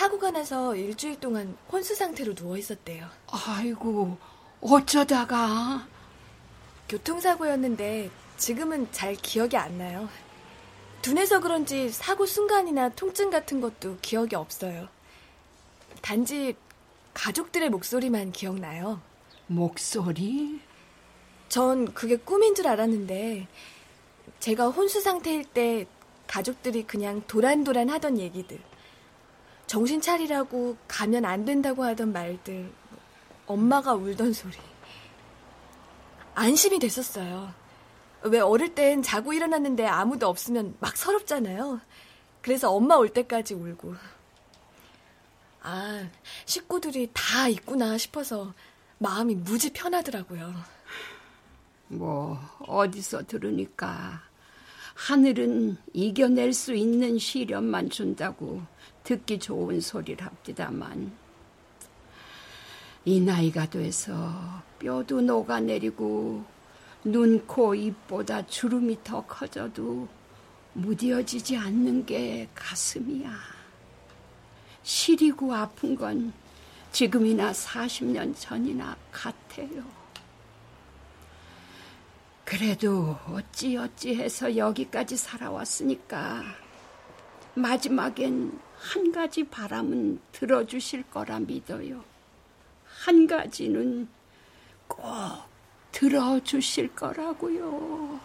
사고가 0.00 0.30
나서 0.30 0.74
일주일 0.74 1.20
동안 1.20 1.58
혼수 1.70 1.94
상태로 1.94 2.34
누워 2.34 2.56
있었대요. 2.56 3.06
아이고, 3.26 4.16
어쩌다가? 4.62 5.86
교통사고였는데 6.88 8.10
지금은 8.38 8.90
잘 8.92 9.14
기억이 9.14 9.58
안 9.58 9.76
나요. 9.76 10.08
둔해서 11.02 11.40
그런지 11.40 11.90
사고 11.90 12.24
순간이나 12.24 12.88
통증 12.88 13.28
같은 13.28 13.60
것도 13.60 13.98
기억이 14.00 14.36
없어요. 14.36 14.88
단지 16.00 16.56
가족들의 17.12 17.68
목소리만 17.68 18.32
기억나요. 18.32 19.02
목소리? 19.48 20.62
전 21.50 21.92
그게 21.92 22.16
꿈인 22.16 22.54
줄 22.54 22.68
알았는데 22.68 23.46
제가 24.38 24.70
혼수 24.70 25.02
상태일 25.02 25.44
때 25.44 25.86
가족들이 26.26 26.84
그냥 26.84 27.22
도란도란 27.26 27.90
하던 27.90 28.18
얘기들 28.18 28.69
정신 29.70 30.00
차리라고 30.00 30.76
가면 30.88 31.24
안 31.24 31.44
된다고 31.44 31.84
하던 31.84 32.12
말들 32.12 32.72
엄마가 33.46 33.94
울던 33.94 34.32
소리 34.32 34.56
안심이 36.34 36.80
됐었어요. 36.80 37.54
왜 38.22 38.40
어릴 38.40 38.74
땐 38.74 39.00
자고 39.00 39.32
일어났는데 39.32 39.86
아무도 39.86 40.26
없으면 40.26 40.74
막 40.80 40.96
서럽잖아요. 40.96 41.80
그래서 42.42 42.72
엄마 42.72 42.96
올 42.96 43.10
때까지 43.10 43.54
울고. 43.54 43.94
아, 45.62 46.08
식구들이 46.46 47.10
다 47.12 47.46
있구나 47.46 47.96
싶어서 47.96 48.52
마음이 48.98 49.36
무지 49.36 49.72
편하더라고요. 49.72 50.52
뭐, 51.86 52.40
어디서 52.66 53.22
들으니까 53.28 54.20
하늘은 54.94 55.76
이겨낼 55.92 56.54
수 56.54 56.74
있는 56.74 57.20
시련만 57.20 57.88
준다고 57.90 58.62
듣기 59.04 59.38
좋은 59.38 59.80
소리를 59.80 60.24
합디다만 60.24 61.12
이 63.04 63.20
나이가 63.20 63.68
돼서 63.68 64.62
뼈도 64.78 65.22
녹아내리고 65.22 66.44
눈, 67.04 67.46
코, 67.46 67.74
입보다 67.74 68.46
주름이 68.46 68.98
더 69.02 69.24
커져도 69.26 70.06
무뎌지지 70.74 71.56
않는 71.56 72.04
게 72.04 72.48
가슴이야. 72.54 73.32
시리고 74.82 75.54
아픈 75.54 75.94
건 75.94 76.32
지금이나 76.92 77.52
40년 77.52 78.34
전이나 78.36 78.96
같아요. 79.10 79.84
그래도 82.44 83.16
어찌어찌 83.26 84.14
해서 84.16 84.56
여기까지 84.56 85.16
살아왔으니까 85.16 86.42
마지막엔 87.60 88.58
한 88.78 89.12
가지 89.12 89.44
바람은 89.44 90.20
들어주실 90.32 91.04
거라 91.10 91.38
믿어요. 91.40 92.02
한 93.04 93.26
가지는 93.26 94.08
꼭 94.88 95.04
들어주실 95.92 96.94
거라고요. 96.94 98.20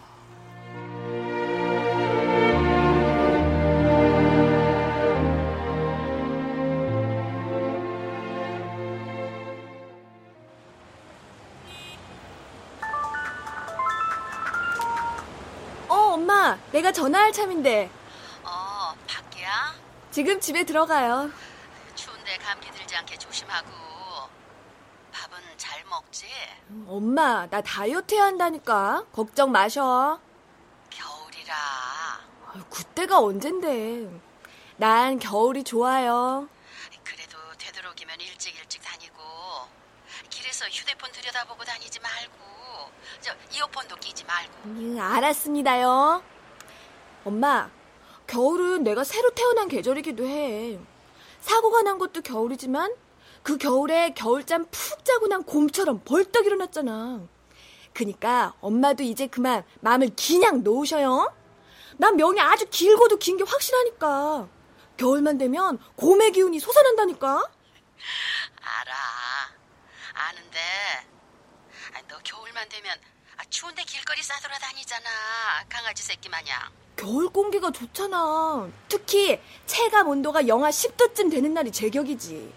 어, 15.88 15.94
엄마, 15.94 16.58
내가 16.72 16.90
전화할 16.90 17.32
참인데? 17.32 17.90
지금 20.16 20.40
집에 20.40 20.64
들어가요. 20.64 21.30
추운데 21.94 22.38
감기 22.38 22.70
들지 22.70 22.96
않게 22.96 23.18
조심하고. 23.18 23.68
밥은 25.12 25.38
잘 25.58 25.84
먹지? 25.84 26.24
엄마, 26.86 27.46
나 27.50 27.60
다이어트 27.60 28.14
해야 28.14 28.24
한다니까. 28.24 29.04
걱정 29.12 29.52
마셔. 29.52 30.18
겨울이라. 30.88 31.54
그때가 32.70 33.18
언젠데. 33.18 34.08
난 34.78 35.18
겨울이 35.18 35.62
좋아요. 35.64 36.48
그래도 37.04 37.36
되도록이면 37.58 38.18
일찍 38.18 38.56
일찍 38.56 38.80
다니고 38.82 39.20
길에서 40.30 40.64
휴대폰 40.70 41.12
들여다보고 41.12 41.62
다니지 41.62 42.00
말고 42.00 42.90
저 43.20 43.34
이어폰도 43.52 43.96
끼지 43.96 44.24
말고 44.24 44.52
음, 44.64 44.98
알았습니다요. 44.98 46.22
엄마, 47.26 47.68
겨울은 48.40 48.84
내가 48.84 49.02
새로 49.02 49.30
태어난 49.30 49.66
계절이기도 49.66 50.26
해. 50.26 50.78
사고가 51.40 51.80
난 51.80 51.96
것도 51.96 52.20
겨울이지만 52.20 52.94
그 53.42 53.56
겨울에 53.56 54.12
겨울잠 54.12 54.66
푹 54.70 55.06
자고 55.06 55.26
난 55.26 55.42
곰처럼 55.42 56.02
벌떡 56.04 56.44
일어났잖아. 56.44 57.22
그니까 57.94 58.52
엄마도 58.60 59.04
이제 59.04 59.26
그만 59.26 59.64
마음을 59.80 60.10
그냥 60.14 60.62
놓으셔요. 60.62 61.34
난 61.96 62.16
명이 62.16 62.38
아주 62.38 62.66
길고도 62.68 63.16
긴 63.16 63.38
게 63.38 63.44
확실하니까. 63.44 64.48
겨울만 64.98 65.38
되면 65.38 65.78
곰의 65.96 66.32
기운이 66.32 66.60
솟아난다니까. 66.60 67.42
알아 68.60 68.94
아는데 70.12 70.58
아, 71.94 72.02
너 72.06 72.18
겨울만 72.22 72.68
되면 72.68 72.98
아, 73.38 73.44
추운데 73.48 73.82
길거리 73.84 74.22
싸돌아다니잖아 74.22 75.08
강아지 75.70 76.02
새끼 76.02 76.28
마냥 76.28 76.70
겨울 76.96 77.28
공기가 77.28 77.70
좋잖아. 77.70 78.68
특히 78.88 79.40
체감 79.66 80.08
온도가 80.08 80.48
영하 80.48 80.70
10도쯤 80.70 81.30
되는 81.30 81.54
날이 81.54 81.70
제격이지. 81.70 82.52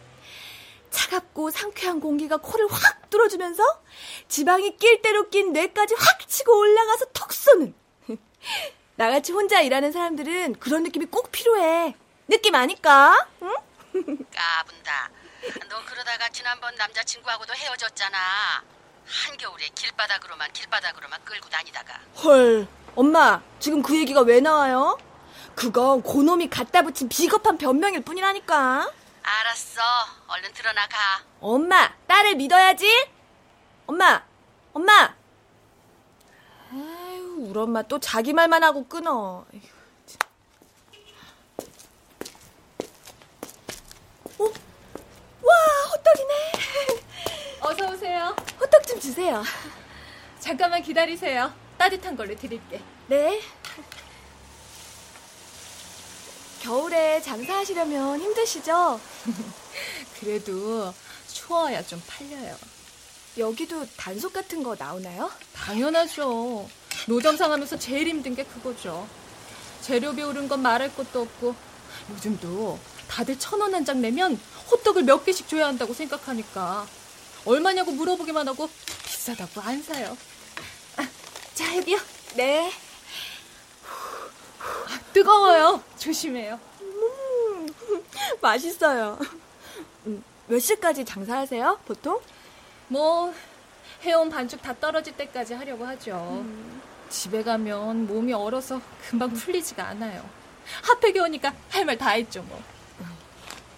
차갑고 0.89 1.51
상쾌한 1.51 1.99
공기가 1.99 2.37
코를 2.37 2.67
확 2.71 3.09
뚫어주면서 3.09 3.63
지방이 4.27 4.77
낄 4.77 5.01
대로 5.01 5.29
낀 5.29 5.53
뇌까지 5.53 5.95
확 5.97 6.27
치고 6.27 6.57
올라가서 6.57 7.05
턱 7.13 7.33
쏘는. 7.33 7.75
나같이 8.95 9.31
혼자 9.31 9.61
일하는 9.61 9.91
사람들은 9.91 10.59
그런 10.59 10.83
느낌이 10.83 11.05
꼭 11.07 11.31
필요해. 11.31 11.95
느낌 12.27 12.55
아니까? 12.55 13.27
응? 13.41 13.53
까분다 14.31 15.11
너 15.67 15.83
그러다가 15.85 16.29
지난번 16.29 16.75
남자친구하고도 16.75 17.53
헤어졌잖아 17.55 18.17
한겨울에 19.07 19.67
길바닥으로만 19.73 20.51
길바닥으로만 20.53 21.23
끌고 21.25 21.49
다니다가 21.49 21.99
헐, 22.23 22.67
엄마, 22.95 23.41
지금 23.59 23.81
그 23.81 23.97
얘기가 23.97 24.21
왜 24.21 24.39
나와요? 24.39 24.97
그건 25.55 26.01
고놈이 26.01 26.49
갖다 26.49 26.81
붙인 26.81 27.09
비겁한 27.09 27.57
변명일 27.57 28.01
뿐이라니까. 28.01 28.91
알았어 29.21 29.81
얼른 30.27 30.53
드러나가 30.53 30.95
엄마, 31.39 31.91
딸을 32.07 32.35
믿어야지. 32.35 33.07
엄마, 33.85 34.23
엄마. 34.73 35.13
아유, 36.71 37.35
우리 37.39 37.59
엄마 37.59 37.81
또 37.83 37.99
자기 37.99 38.33
말만 38.33 38.63
하고 38.63 38.87
끊어. 38.87 39.45
어? 44.37 44.43
와, 44.43 45.55
호떡이네. 45.91 46.51
어서 47.61 47.91
오세요. 47.91 48.35
호떡 48.59 48.87
좀 48.87 48.99
주세요. 48.99 49.43
잠깐만 50.39 50.81
기다리세요. 50.81 51.51
따뜻한 51.79 52.15
걸로 52.17 52.35
드릴게. 52.35 52.81
네. 53.07 53.41
겨울에 56.61 57.21
장사하시려면 57.21 58.19
힘드시죠? 58.19 58.99
그래도 60.19 60.93
추워야 61.31 61.81
좀 61.85 62.01
팔려요. 62.05 62.55
여기도 63.37 63.85
단속 63.95 64.33
같은 64.33 64.61
거 64.61 64.75
나오나요? 64.77 65.31
당연하죠. 65.55 66.67
노점상 67.07 67.51
하면서 67.53 67.79
제일 67.79 68.09
힘든 68.09 68.35
게 68.35 68.43
그거죠. 68.43 69.07
재료비 69.81 70.21
오른 70.21 70.49
건 70.49 70.61
말할 70.61 70.93
것도 70.93 71.21
없고 71.21 71.55
요즘도 72.11 72.77
다들 73.07 73.39
천 73.39 73.61
원 73.61 73.73
한 73.73 73.85
장 73.85 74.01
내면 74.01 74.37
호떡을 74.69 75.03
몇 75.03 75.23
개씩 75.23 75.47
줘야 75.47 75.67
한다고 75.67 75.93
생각하니까 75.93 76.85
얼마냐고 77.45 77.91
물어보기만 77.93 78.47
하고 78.49 78.69
비싸다고 79.05 79.61
안 79.61 79.81
사요. 79.81 80.17
아, 81.59 81.61
자 81.61 81.75
여기요. 81.75 81.97
네. 82.35 82.71
뜨거워요. 85.11 85.83
조심해요. 85.97 86.57
맛있어요. 88.41 89.17
음, 90.05 90.23
몇 90.47 90.59
시까지 90.59 91.03
장사하세요, 91.03 91.79
보통? 91.85 92.19
뭐 92.87 93.33
해온 94.03 94.29
반죽 94.29 94.61
다 94.61 94.73
떨어질 94.79 95.17
때까지 95.17 95.53
하려고 95.53 95.85
하죠. 95.85 96.45
집에 97.09 97.43
가면 97.43 98.07
몸이 98.07 98.31
얼어서 98.33 98.79
금방 99.09 99.33
풀리지가 99.33 99.85
않아요. 99.89 100.23
핫팩이 100.83 101.19
오니까 101.19 101.53
할 101.69 101.83
말 101.85 101.97
다 101.97 102.11
했죠 102.11 102.41
뭐. 102.43 102.61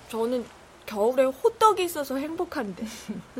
저는 0.10 0.46
겨울에 0.86 1.24
호떡이 1.24 1.84
있어서 1.86 2.18
행복한데. 2.18 2.86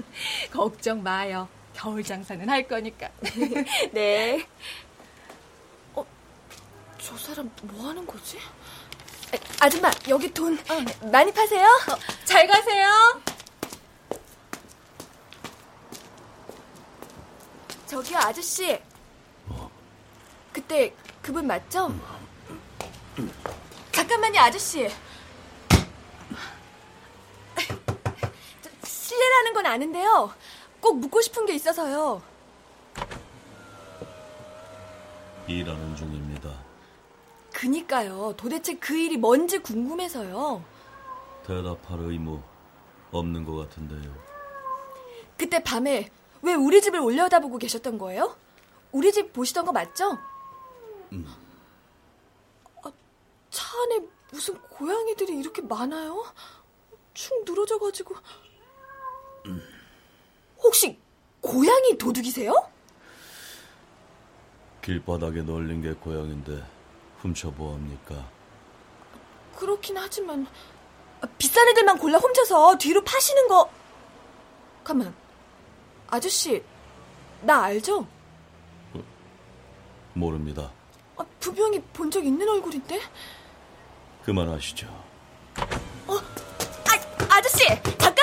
걱정 0.52 1.04
마요. 1.04 1.48
겨울 1.74 2.04
장사는 2.04 2.48
할 2.50 2.68
거니까. 2.68 3.10
네. 3.92 4.46
어, 5.94 6.06
저 7.00 7.18
사람 7.18 7.50
뭐 7.64 7.90
하는 7.90 8.06
거지? 8.06 8.38
아, 8.40 9.66
아줌마, 9.66 9.90
여기 10.10 10.32
돈 10.34 10.58
어. 10.70 11.08
많이 11.08 11.32
파세요? 11.32 11.66
어, 11.66 11.98
잘 12.26 12.48
가세요. 12.48 12.88
저기요, 17.88 18.18
아저씨. 18.20 18.80
그때 20.54 20.94
그분 21.22 21.48
맞죠? 21.48 21.94
잠깐만요, 23.92 24.40
아저씨. 24.40 24.90
실례라는 28.84 29.54
건 29.54 29.66
아는데요. 29.66 30.34
꼭 30.82 31.00
묻고 31.00 31.22
싶은 31.22 31.46
게 31.46 31.54
있어서요. 31.54 32.22
일하는 35.48 35.96
중입니다. 35.96 36.52
그니까요. 37.54 38.34
도대체 38.38 38.76
그 38.76 38.96
일이 38.96 39.18
뭔지 39.18 39.60
궁금해서요. 39.60 40.64
대답할 41.46 42.00
의무 42.00 42.42
없는 43.12 43.46
것 43.46 43.56
같은데요. 43.56 44.16
그때 45.38 45.62
밤에 45.64 46.10
왜 46.42 46.54
우리 46.56 46.82
집을 46.82 47.00
올려다보고 47.00 47.58
계셨던 47.58 47.98
거예요? 47.98 48.36
우리 48.92 49.12
집 49.12 49.34
보시던 49.34 49.66
거 49.66 49.72
맞죠? 49.72 50.18
음. 51.12 51.28
아, 52.84 52.92
차 53.50 53.82
안에 53.84 54.08
무슨 54.32 54.58
고양이들이 54.62 55.38
이렇게 55.38 55.62
많아요? 55.62 56.24
축 57.14 57.44
늘어져가지고. 57.46 58.16
음. 59.48 59.62
혹시 60.62 60.98
고양이 61.42 61.98
도둑이세요? 61.98 62.54
길바닥에 64.82 65.42
널린 65.42 65.82
게 65.82 65.94
고양인데 65.94 66.64
훔쳐 67.20 67.50
뭐합니까? 67.52 68.28
그렇긴 69.56 69.98
하지만 69.98 70.48
비싼 71.38 71.68
애들만 71.70 71.98
골라 72.00 72.18
훔쳐서 72.18 72.78
뒤로 72.78 73.04
파시는 73.04 73.48
거. 73.48 73.70
가만. 74.84 75.14
아저씨, 76.08 76.64
나 77.42 77.64
알죠? 77.64 78.08
어, 78.94 79.04
모릅니다. 80.14 80.72
아, 81.18 81.26
분명히 81.40 81.80
본적 81.94 82.26
있는 82.26 82.48
얼굴인데? 82.50 83.00
그만하시죠. 84.24 84.88
어, 86.08 86.16
아, 86.16 87.36
아저씨, 87.38 87.66
잠깐만 88.00 88.21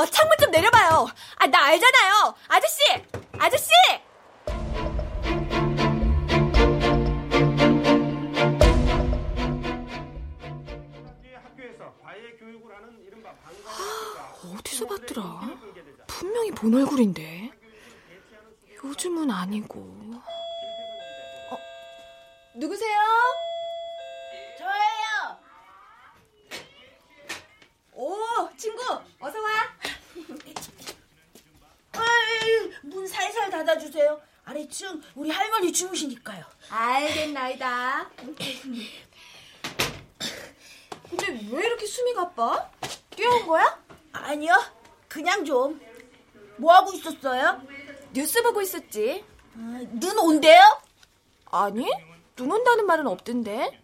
요. 0.00 0.06
창문 0.06 0.36
좀 0.38 0.50
내려봐요. 0.50 1.06
아, 1.36 1.46
나 1.46 1.64
알잖아요. 1.66 2.34
아저씨, 2.48 2.80
아저씨! 3.38 3.70
어디서 14.58 14.86
봤더라? 14.86 15.40
분명히 16.06 16.50
본 16.52 16.74
얼굴인데. 16.74 17.50
요즘은 18.84 19.30
아니고. 19.30 19.80
어, 21.50 21.58
누구세요? 22.54 22.96
오, 27.96 28.14
친구, 28.58 28.82
어서 29.20 29.38
와. 29.40 29.50
아이, 31.92 32.70
문 32.82 33.06
살살 33.08 33.48
닫아주세요. 33.50 34.20
아래층 34.44 35.00
우리 35.14 35.30
할머니 35.30 35.72
주무시니까요. 35.72 36.44
알겠나이다. 36.68 38.10
근데 41.08 41.40
왜 41.50 41.66
이렇게 41.66 41.86
숨이 41.86 42.12
가빠? 42.12 42.70
뛰어온 43.10 43.46
거야? 43.46 43.82
아니요, 44.12 44.52
그냥 45.08 45.42
좀. 45.44 45.80
뭐 46.58 46.74
하고 46.74 46.92
있었어요? 46.92 47.62
뉴스 48.12 48.42
보고 48.42 48.60
있었지. 48.60 49.24
아, 49.54 49.80
눈 49.92 50.18
온대요? 50.18 50.60
아니, 51.46 51.86
눈 52.36 52.52
온다는 52.52 52.84
말은 52.86 53.06
없던데. 53.06 53.82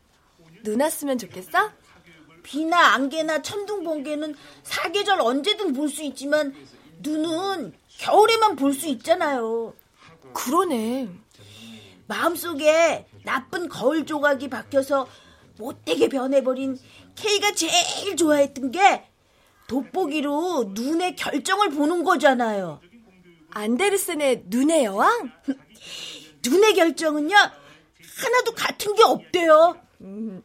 눈 0.64 0.82
왔으면 0.82 1.16
좋겠어? 1.18 1.70
비나 2.42 2.94
안개나 2.94 3.42
천둥 3.42 3.84
번개는 3.84 4.34
사계절 4.62 5.20
언제든 5.20 5.72
볼 5.72 5.88
수 5.88 6.02
있지만 6.02 6.54
눈은 7.00 7.72
겨울에만 7.98 8.56
볼 8.56 8.72
수 8.74 8.86
있잖아요. 8.88 9.74
그러네. 10.34 11.08
마음속에 12.06 13.06
나쁜 13.24 13.68
거울 13.68 14.04
조각이 14.06 14.48
박혀서 14.48 15.06
못되게 15.58 16.08
변해버린 16.08 16.78
K가 17.14 17.52
제일 17.52 18.16
좋아했던 18.16 18.70
게 18.70 19.04
돋보기로 19.68 20.72
눈의 20.74 21.16
결정을 21.16 21.70
보는 21.70 22.04
거잖아요. 22.04 22.80
안데르센의 23.50 24.44
눈의 24.46 24.84
여왕? 24.84 25.30
눈의 26.44 26.74
결정은요, 26.74 27.34
하나도 27.36 28.52
같은 28.54 28.94
게 28.94 29.02
없대요. 29.04 29.76
음, 30.00 30.42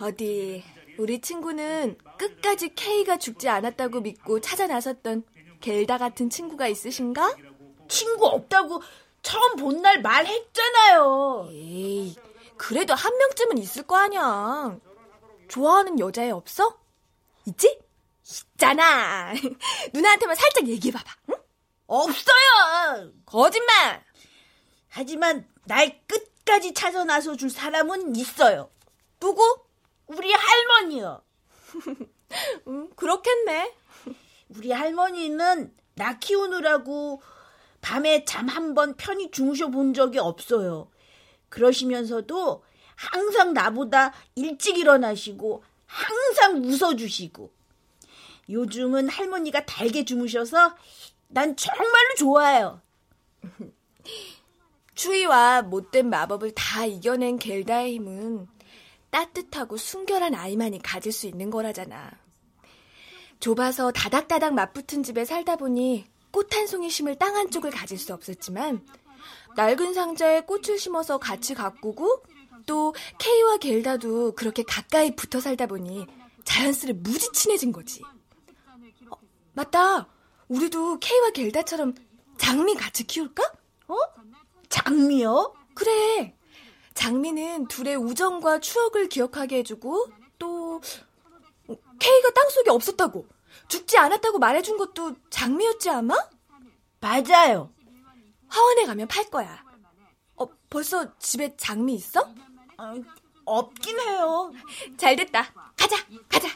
어디, 0.00 0.62
우리 0.98 1.20
친구는 1.20 1.96
끝까지 2.18 2.74
K가 2.74 3.18
죽지 3.18 3.48
않았다고 3.48 4.00
믿고 4.00 4.40
찾아 4.40 4.66
나섰던 4.66 5.24
겔다 5.60 5.96
같은 5.98 6.28
친구가 6.28 6.66
있으신가? 6.68 7.36
친구 7.88 8.26
없다고 8.26 8.82
처음 9.22 9.56
본 9.56 9.80
날 9.82 10.02
말했잖아요. 10.02 11.48
에이, 11.50 12.16
그래도 12.56 12.94
한 12.94 13.16
명쯤은 13.16 13.58
있을 13.58 13.84
거 13.84 13.96
아니야. 13.96 14.76
좋아하는 15.48 15.98
여자애 15.98 16.30
없어? 16.30 16.78
있지? 17.46 17.78
있잖아. 18.24 19.32
누나한테만 19.94 20.34
살짝 20.36 20.66
얘기해봐봐. 20.68 21.10
응? 21.30 21.34
없어요. 21.86 23.12
거짓말. 23.24 24.04
하지만 24.88 25.48
날 25.64 26.00
끝까지 26.06 26.74
찾아 26.74 27.04
나서 27.04 27.36
줄 27.36 27.50
사람은 27.50 28.16
있어요. 28.16 28.70
누구? 29.20 29.42
우리 30.08 30.32
할머니요. 30.32 31.22
음, 32.68 32.90
그렇겠네. 32.96 33.74
우리 34.50 34.72
할머니는 34.72 35.74
나 35.94 36.18
키우느라고 36.18 37.22
밤에 37.80 38.24
잠 38.24 38.48
한 38.48 38.74
번 38.74 38.96
편히 38.96 39.30
주무셔 39.30 39.68
본 39.68 39.94
적이 39.94 40.18
없어요. 40.18 40.90
그러시면서도 41.48 42.64
항상 42.96 43.52
나보다 43.54 44.12
일찍 44.34 44.78
일어나시고 44.78 45.62
항상 45.86 46.62
웃어주시고 46.64 47.50
요즘은 48.50 49.08
할머니가 49.08 49.66
달게 49.66 50.04
주무셔서 50.04 50.74
난 51.28 51.54
정말로 51.56 52.14
좋아요. 52.18 52.80
추위와 54.94 55.62
못된 55.62 56.10
마법을 56.10 56.52
다 56.54 56.84
이겨낸 56.84 57.38
겔다의 57.38 57.94
힘은 57.94 58.48
따뜻하고 59.10 59.76
순결한 59.76 60.34
아이만이 60.34 60.80
가질 60.82 61.12
수 61.12 61.26
있는 61.26 61.50
거라잖아. 61.50 62.10
좁아서 63.40 63.92
다닥다닥 63.92 64.54
맞붙은 64.54 65.02
집에 65.02 65.24
살다 65.24 65.56
보니 65.56 66.06
꽃 66.30 66.54
한 66.54 66.66
송이 66.66 66.90
심을 66.90 67.16
땅 67.16 67.36
한쪽을 67.36 67.70
가질 67.70 67.98
수 67.98 68.12
없었지만 68.12 68.84
낡은 69.56 69.94
상자에 69.94 70.42
꽃을 70.42 70.78
심어서 70.78 71.18
같이 71.18 71.54
가꾸고 71.54 72.22
또 72.66 72.94
케이와 73.18 73.56
겔다도 73.58 74.34
그렇게 74.34 74.62
가까이 74.62 75.14
붙어 75.16 75.40
살다 75.40 75.66
보니 75.66 76.06
자연스레 76.44 76.94
무지 76.94 77.30
친해진 77.32 77.72
거지. 77.72 78.02
어, 79.10 79.16
맞다. 79.54 80.08
우리도 80.48 80.98
케이와 80.98 81.30
겔다처럼 81.30 81.94
장미 82.36 82.74
같이 82.74 83.04
키울까? 83.06 83.42
어? 83.88 83.96
장미요? 84.68 85.54
그래. 85.74 86.34
장미는 86.98 87.68
둘의 87.68 87.94
우정과 87.94 88.58
추억을 88.58 89.08
기억하게 89.08 89.58
해주고 89.58 90.08
또 90.36 90.80
케이가 92.00 92.30
땅속에 92.30 92.70
없었다고 92.70 93.24
죽지 93.68 93.96
않았다고 93.96 94.40
말해준 94.40 94.76
것도 94.76 95.14
장미였지 95.30 95.90
아마? 95.90 96.16
맞아요. 96.98 97.72
화원에 98.48 98.84
가면 98.84 99.06
팔 99.06 99.30
거야. 99.30 99.62
어, 100.34 100.46
벌써 100.68 101.16
집에 101.18 101.56
장미 101.56 101.94
있어? 101.94 102.20
어, 102.78 102.94
없긴 103.44 104.00
해요. 104.00 104.52
잘 104.96 105.14
됐다. 105.14 105.52
가자, 105.76 105.96
가자. 106.28 106.48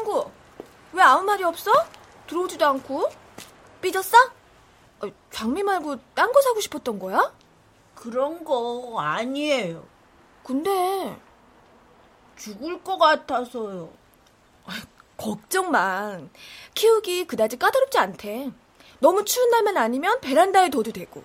친구, 0.00 0.30
왜 0.92 1.02
아무 1.02 1.24
말이 1.24 1.44
없어? 1.44 1.70
들어오지도 2.26 2.64
않고? 2.64 3.10
삐졌어? 3.82 4.16
어, 5.00 5.06
장미 5.30 5.62
말고 5.62 5.96
딴 6.14 6.32
거 6.32 6.40
사고 6.40 6.60
싶었던 6.60 6.98
거야? 6.98 7.32
그런 7.94 8.42
거 8.42 8.96
아니에요. 8.98 9.84
근데 10.42 11.20
죽을 12.36 12.82
것 12.82 12.96
같아서요. 12.96 13.92
걱정 15.18 15.70
마. 15.70 16.18
키우기 16.74 17.26
그다지 17.26 17.58
까다롭지 17.58 17.98
않대. 17.98 18.50
너무 19.00 19.22
추운 19.26 19.50
날만 19.50 19.76
아니면 19.76 20.18
베란다에 20.22 20.70
둬도 20.70 20.92
되고. 20.92 21.22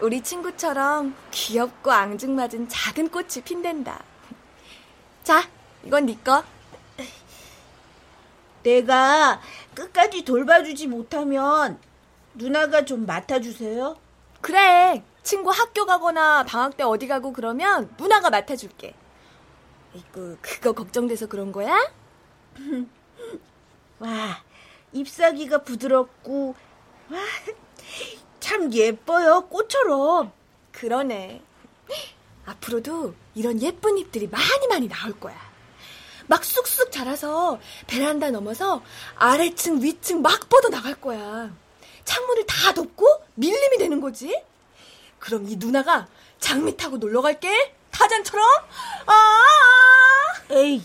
우리 0.00 0.20
친구처럼 0.20 1.14
귀엽고 1.30 1.92
앙증맞은 1.92 2.68
작은 2.68 3.10
꽃이 3.10 3.44
핀댄다. 3.44 4.02
자, 5.22 5.48
이건 5.84 6.06
네 6.06 6.18
거. 6.24 6.42
내가 8.64 9.40
끝까지 9.74 10.24
돌봐주지 10.24 10.88
못하면 10.88 11.78
누나가 12.34 12.84
좀 12.84 13.06
맡아주세요. 13.06 13.96
그래. 14.40 15.04
친구 15.22 15.50
학교 15.50 15.86
가거나 15.86 16.42
방학 16.44 16.76
때 16.76 16.82
어디 16.82 17.06
가고 17.06 17.32
그러면 17.32 17.94
누나가 17.96 18.30
맡아줄게. 18.30 18.94
이거 19.94 20.36
그거 20.40 20.72
걱정돼서 20.72 21.26
그런 21.28 21.52
거야? 21.52 21.78
와, 24.00 24.42
잎사귀가 24.92 25.62
부드럽고, 25.62 26.54
와, 27.10 27.18
참 28.40 28.72
예뻐요, 28.72 29.46
꽃처럼. 29.48 30.32
그러네. 30.72 31.42
앞으로도 32.44 33.14
이런 33.34 33.62
예쁜 33.62 33.96
잎들이 33.96 34.28
많이 34.28 34.66
많이 34.68 34.88
나올 34.88 35.18
거야. 35.18 35.53
막 36.26 36.44
쑥쑥 36.44 36.90
자라서 36.92 37.58
베란다 37.86 38.30
넘어서 38.30 38.82
아래층 39.16 39.82
위층 39.82 40.22
막 40.22 40.48
뻗어 40.48 40.68
나갈 40.68 40.94
거야. 40.94 41.50
창문을 42.04 42.46
다 42.46 42.72
덮고 42.72 43.06
밀림이 43.34 43.78
되는 43.78 44.00
거지. 44.00 44.42
그럼 45.18 45.46
이 45.48 45.56
누나가 45.56 46.06
장미 46.38 46.76
타고 46.76 46.98
놀러 46.98 47.22
갈게. 47.22 47.74
타잔처럼. 47.90 48.46
아! 49.06 49.44
에이, 50.50 50.82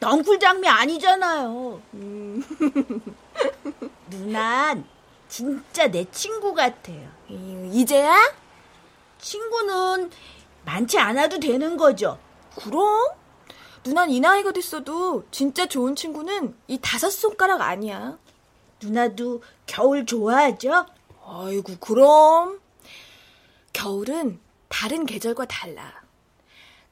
넝쿨 0.00 0.38
장미 0.38 0.68
아니잖아요. 0.68 1.80
음. 1.94 2.44
누난 4.10 4.84
진짜 5.28 5.86
내 5.88 6.04
친구 6.10 6.54
같아요. 6.54 7.08
이제야? 7.28 8.16
친구는 9.20 10.10
많지 10.64 10.98
않아도 10.98 11.38
되는 11.38 11.76
거죠. 11.76 12.18
그럼? 12.56 13.17
누난 13.84 14.10
이 14.10 14.20
나이가 14.20 14.52
됐어도 14.52 15.24
진짜 15.30 15.66
좋은 15.66 15.94
친구는 15.96 16.54
이 16.66 16.78
다섯 16.80 17.10
손가락 17.10 17.60
아니야. 17.62 18.18
누나도 18.82 19.42
겨울 19.66 20.06
좋아하죠? 20.06 20.86
아이고, 21.24 21.76
그럼. 21.80 22.60
겨울은 23.72 24.40
다른 24.68 25.06
계절과 25.06 25.46
달라. 25.46 26.02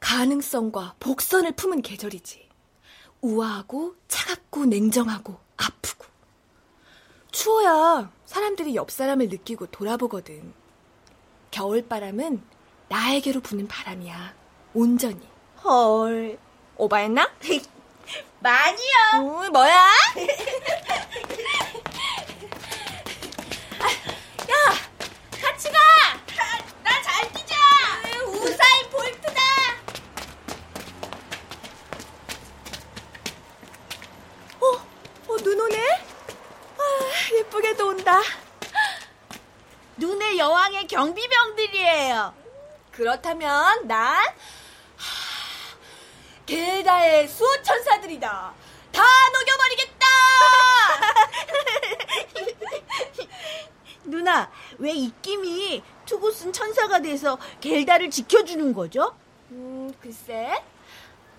가능성과 0.01 0.97
복선을 1.01 1.53
품은 1.53 1.83
계절이지. 1.83 2.49
우아하고 3.23 3.97
차갑고 4.09 4.67
냉정하고 4.67 5.39
아프고. 5.57 6.07
추워야 7.33 8.11
사람들이 8.25 8.77
옆 8.77 8.91
사람을 8.91 9.29
느끼고 9.29 9.67
돌아보거든. 9.67 10.53
겨울바람은 11.51 12.43
나에게로 12.89 13.41
부는 13.41 13.67
바람이야. 13.69 14.35
온전히. 14.75 15.21
헐. 15.65 16.39
오바했나? 16.77 17.31
많이요. 18.41 18.87
어, 19.15 19.51
뭐야? 19.51 19.73
야, 24.51 24.55
같이 25.41 25.71
가. 25.71 25.79
나 26.85 27.03
잘 27.03 27.33
뛰자. 27.33 27.55
우사인 28.27 28.91
볼트다. 28.91 29.41
어, 34.61 34.67
어, 35.29 35.37
눈 35.43 35.61
오네? 35.61 35.79
아, 36.79 36.83
예쁘게도 37.33 37.89
온다. 37.89 38.21
눈의 39.97 40.39
여왕의 40.39 40.87
경비병들이에요. 40.89 42.35
그렇다면 42.93 43.87
난 43.89 44.15
하, 44.15 44.35
게다의 46.47 47.29
수천사들이다. 47.29 48.55
다 48.93 49.03
녹여버리겠다. 49.33 50.07
누나, 54.05 54.51
왜 54.79 54.93
입김이 54.93 55.83
투구 56.07 56.33
쓴 56.33 56.53
천사가 56.53 57.01
돼서 57.01 57.37
겔다를 57.61 58.11
지켜주는 58.11 58.73
거죠? 58.73 59.15
음, 59.51 59.93
글쎄. 60.01 60.63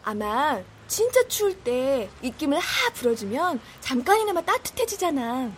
아마 0.03 0.61
진짜 0.87 1.25
추울 1.27 1.57
때 1.63 2.09
입김을 2.21 2.59
하 2.59 2.89
불어주면 2.91 3.59
잠깐이나마 3.81 4.41
따뜻해지잖아. 4.41 5.51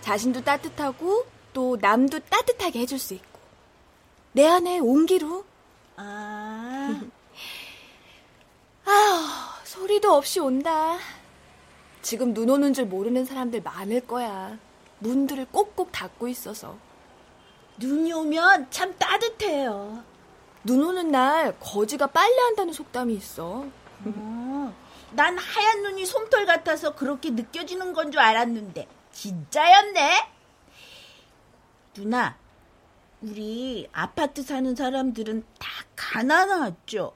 자신도 0.00 0.42
따뜻하고 0.42 1.26
또 1.52 1.76
남도 1.80 2.20
따뜻하게 2.20 2.80
해줄 2.80 2.98
수 2.98 3.14
있고. 3.14 3.40
내 4.32 4.46
안에 4.46 4.78
온기로. 4.78 5.44
아. 5.96 7.00
아휴, 8.90 9.22
소리도 9.64 10.12
없이 10.12 10.40
온다. 10.40 10.98
지금 12.02 12.34
눈 12.34 12.50
오는 12.50 12.72
줄 12.72 12.86
모르는 12.86 13.24
사람들 13.24 13.62
많을 13.62 14.00
거야. 14.06 14.58
문들을 14.98 15.46
꼭꼭 15.52 15.92
닫고 15.92 16.26
있어서. 16.28 16.76
눈이 17.78 18.12
오면 18.12 18.70
참 18.70 18.96
따뜻해요. 18.98 20.02
눈 20.64 20.82
오는 20.84 21.10
날 21.10 21.56
거지가 21.60 22.08
빨래한다는 22.08 22.72
속담이 22.72 23.14
있어. 23.14 23.64
어, 24.04 24.74
난 25.12 25.38
하얀 25.38 25.82
눈이 25.82 26.04
솜털 26.04 26.46
같아서 26.46 26.94
그렇게 26.94 27.30
느껴지는 27.30 27.92
건 27.92 28.10
줄 28.10 28.20
알았는데 28.20 28.86
진짜였네. 29.12 30.28
누나, 31.94 32.36
우리 33.22 33.88
아파트 33.92 34.42
사는 34.42 34.74
사람들은 34.74 35.44
다 35.58 35.68
가난하죠. 35.96 37.14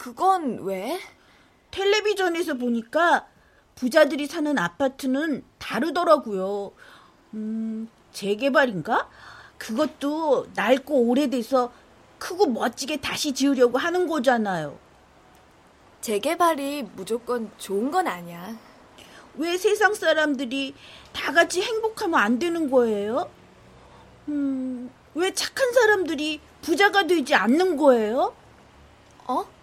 그건 0.00 0.60
왜? 0.62 0.98
텔레비전에서 1.72 2.54
보니까 2.54 3.26
부자들이 3.74 4.26
사는 4.26 4.56
아파트는 4.56 5.44
다르더라고요. 5.58 6.72
음, 7.34 7.86
재개발인가? 8.10 9.10
그것도 9.58 10.46
낡고 10.54 11.02
오래돼서 11.02 11.70
크고 12.18 12.46
멋지게 12.46 13.02
다시 13.02 13.34
지으려고 13.34 13.76
하는 13.76 14.06
거잖아요. 14.06 14.78
재개발이 16.00 16.88
무조건 16.96 17.50
좋은 17.58 17.90
건 17.90 18.08
아니야. 18.08 18.56
왜 19.34 19.58
세상 19.58 19.92
사람들이 19.92 20.74
다 21.12 21.30
같이 21.34 21.60
행복하면 21.60 22.18
안 22.18 22.38
되는 22.38 22.70
거예요? 22.70 23.30
음, 24.28 24.90
왜 25.14 25.34
착한 25.34 25.70
사람들이 25.74 26.40
부자가 26.62 27.06
되지 27.06 27.34
않는 27.34 27.76
거예요? 27.76 28.34
어? 29.26 29.59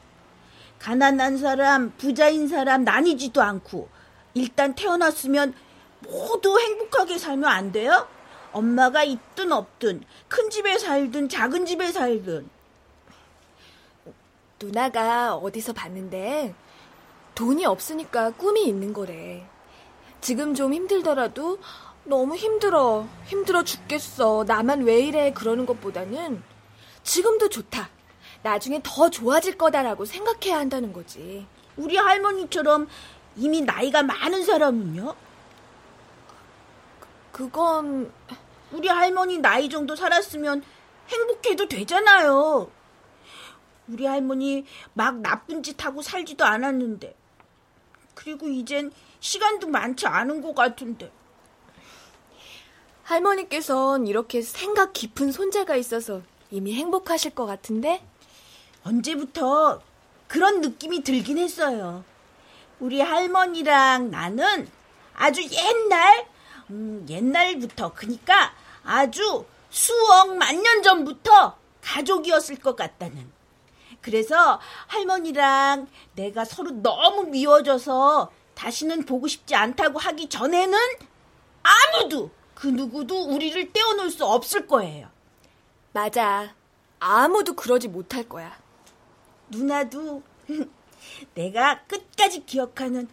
가난한 0.80 1.38
사람, 1.38 1.92
부자인 1.98 2.48
사람 2.48 2.84
나뉘지도 2.84 3.42
않고 3.42 3.90
일단 4.34 4.76
태어났으면 4.76 5.54
모두 6.02 6.60
행복하게 6.60 7.18
살면 7.18 7.50
안 7.50 7.72
돼요? 7.72 8.08
엄마가 8.52 9.04
있든 9.04 9.52
없든 9.52 10.04
큰 10.28 10.50
집에 10.50 10.78
살든 10.78 11.30
작은 11.30 11.66
집에 11.66 11.92
살든 11.92 12.50
누나가 14.60 15.36
어디서 15.36 15.74
봤는데 15.74 16.56
돈이 17.36 17.66
없으니까 17.66 18.32
꿈이 18.32 18.66
있는 18.66 18.94
거래. 18.94 19.46
지금 20.22 20.56
좀 20.56 20.74
힘들더라도 20.74 21.60
너무 22.04 22.36
힘들어. 22.36 23.08
힘들어 23.26 23.64
죽겠어. 23.64 24.46
나만 24.48 24.82
왜 24.82 25.02
이래. 25.02 25.32
그러는 25.32 25.68
것보다는 25.68 26.42
지금도 27.04 27.50
좋다. 27.50 27.90
나중에 28.48 28.80
더 28.82 29.10
좋아질 29.10 29.58
거다라고 29.58 30.06
생각해야 30.06 30.58
한다는 30.58 30.94
거지. 30.94 31.46
우리 31.76 31.98
할머니처럼 31.98 32.88
이미 33.36 33.62
나이가 33.62 34.04
많은 34.04 34.46
사람은요? 34.46 35.16
그건 37.34 38.10
우리 38.72 38.88
할머니 38.88 39.38
나이 39.38 39.68
정도 39.68 39.98
살았으면 39.98 40.64
행복해도 41.10 41.68
되잖아요. 41.68 42.72
우리 43.90 44.06
할머니 44.06 44.66
막 44.94 45.18
나쁜 45.18 45.62
짓 45.62 45.84
하고 45.86 46.02
살지도 46.02 46.46
않았는데. 46.46 47.16
그리고 48.16 48.48
이젠 48.48 48.92
시간도 49.20 49.68
많지 49.68 50.08
않은 50.08 50.42
것 50.42 50.56
같은데. 50.56 51.12
할머니께선 53.04 54.08
이렇게 54.08 54.42
생각 54.42 54.94
깊은 54.94 55.34
손자가 55.34 55.76
있어서 55.76 56.22
이미 56.50 56.74
행복하실 56.74 57.36
것 57.36 57.46
같은데? 57.46 58.02
언제부터 58.88 59.82
그런 60.28 60.62
느낌이 60.62 61.04
들긴 61.04 61.38
했어요. 61.38 62.04
우리 62.80 63.02
할머니랑 63.02 64.12
나는 64.12 64.70
아주 65.14 65.42
옛날, 65.44 66.28
음, 66.70 67.06
옛날부터, 67.10 67.94
그니까 67.94 68.54
아주 68.84 69.46
수억 69.70 70.36
만년 70.36 70.84
전부터 70.84 71.58
가족이었을 71.82 72.58
것 72.58 72.76
같다는. 72.76 73.30
그래서 74.02 74.62
할머니랑 74.88 75.88
내가 76.14 76.46
서로 76.46 76.72
너무 76.72 77.24
미워져서 77.24 78.32
다시는 78.54 79.06
보고 79.06 79.28
싶지 79.28 79.56
않다고 79.56 80.00
하기 80.00 80.30
전에는 80.30 80.78
아무도 81.64 82.32
그 82.54 82.68
누구도 82.68 83.26
우리를 83.26 83.74
떼어놓을 83.74 84.10
수 84.12 84.26
없을 84.26 84.66
거예요. 84.66 85.10
맞아. 85.92 86.54
아무도 87.00 87.54
그러지 87.54 87.88
못할 87.88 88.24
거야. 88.24 88.67
누나도 89.50 90.22
내가 91.36 91.82
끝까지 91.84 92.46
기억하는 92.46 93.08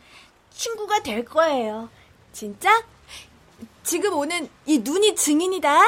친구가 0.51 1.03
될 1.03 1.25
거예요. 1.25 1.89
진짜? 2.33 2.85
지금 3.83 4.15
오는 4.15 4.49
이 4.67 4.79
눈이 4.79 5.15
증인이다. 5.15 5.81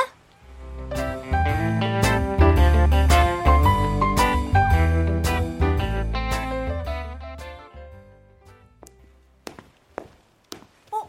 어? 10.92 11.09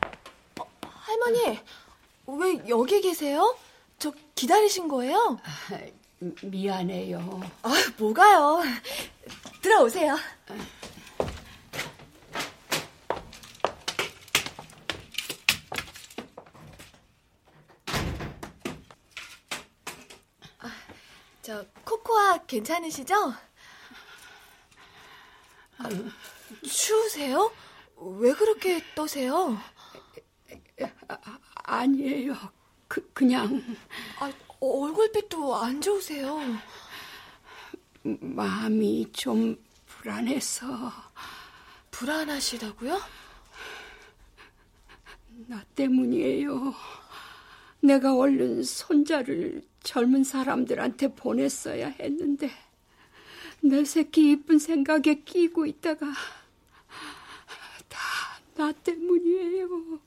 어, 0.59 0.65
할머니, 0.81 1.59
왜 2.27 2.63
여기 2.69 3.01
계세요? 3.01 3.55
저 3.99 4.11
기다리신 4.35 4.87
거예요? 4.87 5.37
미안해요. 6.19 7.41
아, 7.63 7.69
뭐가요? 7.97 8.63
들어오세요. 9.61 10.15
아, 20.59 20.69
저 21.41 21.65
코코아 21.85 22.45
괜찮으시죠? 22.47 23.33
아, 25.77 25.89
추우세요? 26.67 27.51
왜 27.97 28.33
그렇게 28.33 28.81
떠세요? 28.95 29.57
아니에요. 31.63 32.35
그, 32.87 33.11
그냥 33.13 33.61
아, 34.19 34.31
얼굴빛도 34.59 35.55
안 35.55 35.81
좋으세요. 35.81 36.39
마음이 38.03 39.11
좀 39.11 39.57
불안해서 39.85 40.91
불안하시다고요? 41.91 42.99
나 45.47 45.63
때문이에요. 45.75 46.73
내가 47.81 48.15
얼른 48.15 48.63
손자를 48.63 49.63
젊은 49.83 50.23
사람들한테 50.23 51.13
보냈어야 51.13 51.89
했는데 51.89 52.49
내 53.61 53.85
새끼 53.85 54.31
이쁜 54.31 54.59
생각에 54.59 55.21
끼고 55.25 55.65
있다가 55.65 56.07
다 57.89 58.07
나 58.57 58.71
때문이에요. 58.71 59.99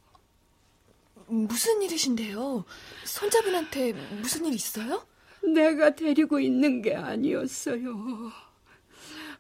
무슨 1.31 1.83
일이신데요? 1.83 2.65
손자분한테 3.05 3.93
무슨 4.21 4.47
일 4.47 4.55
있어요? 4.55 5.07
내가 5.43 5.95
데리고 5.95 6.39
있는 6.41 6.83
게 6.83 6.95
아니었어요. 6.95 8.33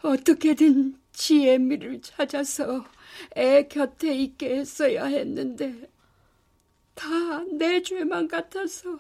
어떻게든 0.03 0.99
지혜미를 1.13 2.01
찾아서 2.01 2.85
애 3.37 3.67
곁에 3.69 4.15
있게 4.15 4.57
했어야 4.59 5.05
했는데 5.07 5.91
다 6.95 7.45
내 7.53 7.83
죄만 7.83 8.29
같아서 8.29 8.99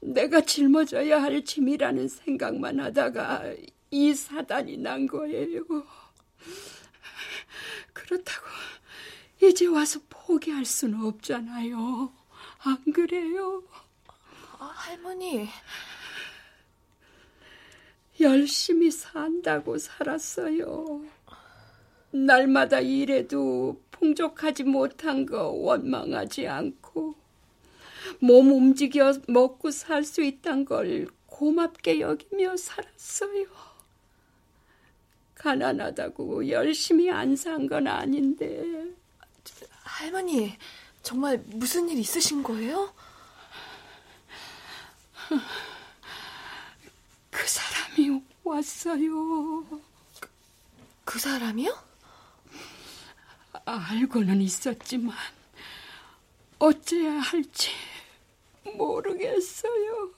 내가 0.00 0.40
짊어져야 0.40 1.22
할 1.22 1.44
짐이라는 1.44 2.08
생각만 2.08 2.80
하다가 2.80 3.54
이 3.90 4.14
사단이 4.14 4.78
난 4.78 5.06
거예요. 5.06 5.64
그렇다고 7.92 8.46
이제 9.48 9.66
와서 9.66 10.00
포기할 10.08 10.64
수는 10.64 11.04
없잖아요. 11.06 12.12
안 12.60 12.92
그래요? 12.92 13.62
아, 14.58 14.64
할머니. 14.74 15.48
열심히 18.20 18.90
산다고 18.90 19.76
살았어요. 19.78 21.04
날마다 22.12 22.80
일해도 22.80 23.80
풍족하지 23.90 24.64
못한 24.64 25.26
거 25.26 25.48
원망하지 25.48 26.46
않고 26.46 27.14
몸 28.20 28.52
움직여 28.52 29.14
먹고 29.28 29.70
살 29.72 30.04
수 30.04 30.22
있단 30.22 30.64
걸 30.64 31.08
고맙게 31.26 32.00
여기며 32.00 32.56
살았어요. 32.56 33.46
가난하다고 35.34 36.48
열심히 36.48 37.10
안 37.10 37.34
산 37.34 37.68
건 37.68 37.86
아닌데. 37.88 38.94
할머니, 39.82 40.56
정말 41.02 41.38
무슨 41.46 41.88
일 41.88 41.98
있으신 41.98 42.42
거예요? 42.42 42.92
그 47.30 47.46
사람이 47.46 48.22
왔어요. 48.42 49.64
그, 50.20 50.28
그 51.04 51.18
사람이요? 51.18 51.84
알고는 53.64 54.42
있었지만 54.42 55.16
어째야 56.58 57.20
할지 57.20 57.70
모르겠어요. 58.76 60.12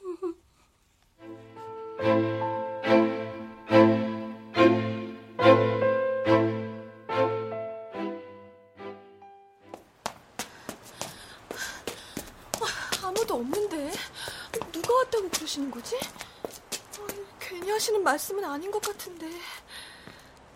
그러시는 15.56 15.70
거지? 15.70 15.96
어, 15.96 17.06
괜히 17.40 17.70
하시는 17.70 18.02
말씀은 18.02 18.44
아닌 18.44 18.70
것 18.70 18.80
같은데. 18.82 19.26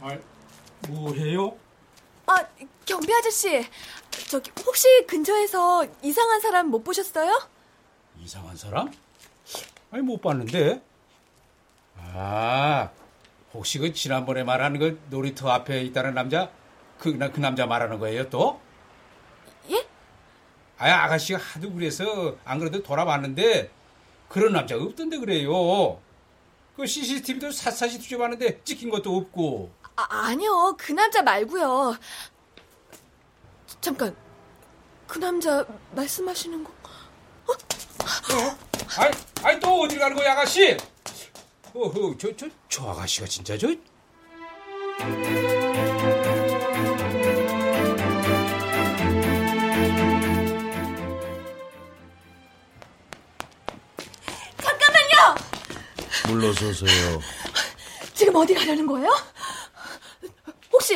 아, 0.01 0.17
뭐해요? 0.89 1.57
아, 2.27 2.47
경비 2.85 3.13
아저씨. 3.13 3.67
저기 4.29 4.51
혹시 4.65 4.87
근처에서 5.07 5.87
이상한 6.03 6.41
사람 6.41 6.69
못 6.69 6.85
보셨어요? 6.85 7.49
이상한 8.19 8.57
사람? 8.57 8.93
아니 9.91 10.03
못 10.03 10.21
봤는데. 10.21 10.83
아, 11.97 12.91
혹시 13.53 13.79
그 13.79 13.93
지난번에 13.93 14.45
말한 14.45 14.79
그 14.79 15.01
놀이터 15.11 15.49
앞에 15.51 15.83
있다는 15.83 16.15
남자 16.15 16.51
그, 16.99 17.17
그 17.17 17.41
남자 17.41 17.67
말하는 17.67 17.99
거예요 17.99 18.29
또? 18.31 18.61
예? 19.71 19.87
아, 20.79 21.05
아가씨가 21.05 21.39
하도 21.39 21.73
그래서 21.73 22.37
안 22.45 22.59
그래도 22.59 22.83
돌아봤는데 22.83 23.71
그런 24.31 24.53
남자가 24.53 24.85
없던데 24.85 25.19
그래요. 25.19 26.01
그 26.77 26.87
CCTV도 26.87 27.51
샅샅이 27.51 27.99
뒤져봤는데 27.99 28.63
찍힌 28.63 28.89
것도 28.89 29.15
없고. 29.17 29.73
아, 29.97 30.07
아니요. 30.09 30.77
그 30.79 30.93
남자 30.93 31.21
말고요. 31.21 31.97
잠깐. 33.81 34.17
그 35.09 35.19
남자 35.19 35.67
말씀하시는 35.97 36.63
거? 36.63 36.71
어? 36.71 37.53
어? 37.53 38.59
아이, 38.99 39.11
아이 39.43 39.61
또 39.61 39.81
어디 39.81 39.99
가는 39.99 40.17
거야, 40.17 40.33
아가씨? 40.33 40.77
어허, 41.75 42.17
저, 42.17 42.37
저, 42.37 42.47
저 42.69 42.89
아가씨가 42.89 43.27
진짜 43.27 43.59
저. 43.59 43.67
물러서세요. 56.31 57.21
지금 58.15 58.37
어디 58.37 58.55
가려는 58.55 58.87
거예요? 58.87 59.09
혹시 60.73 60.95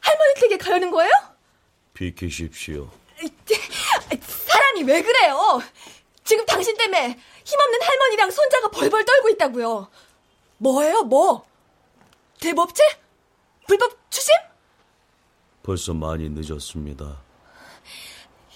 할머니 0.00 0.34
댁에 0.40 0.56
가려는 0.58 0.90
거예요? 0.90 1.10
비키십시오. 1.94 2.90
사람이 4.46 4.82
왜 4.84 5.02
그래요? 5.02 5.60
지금 6.24 6.44
당신 6.46 6.76
때문에 6.76 7.18
힘없는 7.44 7.82
할머니랑 7.82 8.30
손자가 8.30 8.68
벌벌 8.70 9.04
떨고 9.04 9.28
있다고요. 9.30 9.90
뭐예요, 10.58 11.02
뭐? 11.02 11.46
대법체? 12.40 12.82
불법 13.66 13.96
추심? 14.10 14.34
벌써 15.62 15.92
많이 15.94 16.28
늦었습니다. 16.30 17.20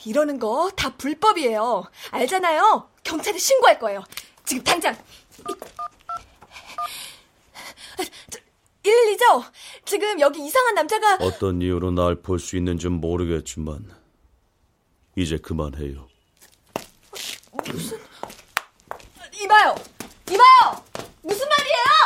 이러는 0.06 0.38
거 0.38 0.70
다 0.76 0.94
불법이에요. 0.96 1.84
알잖아요. 2.10 2.88
경찰에 3.04 3.38
신고할 3.38 3.78
거예요. 3.78 4.02
지금 4.44 4.62
당장. 4.64 4.96
112죠? 8.82 9.44
지금 9.84 10.20
여기 10.20 10.44
이상한 10.44 10.74
남자가 10.74 11.16
어떤 11.20 11.60
이유로 11.62 11.90
날 11.92 12.16
볼 12.16 12.38
수 12.38 12.56
있는지 12.56 12.88
모르겠지만 12.88 13.90
이제 15.16 15.38
그만해요. 15.38 16.08
무슨 17.72 17.98
이봐요, 19.42 19.74
이봐요, 20.30 20.84
무슨 21.22 21.48
말이에요? 21.48 22.03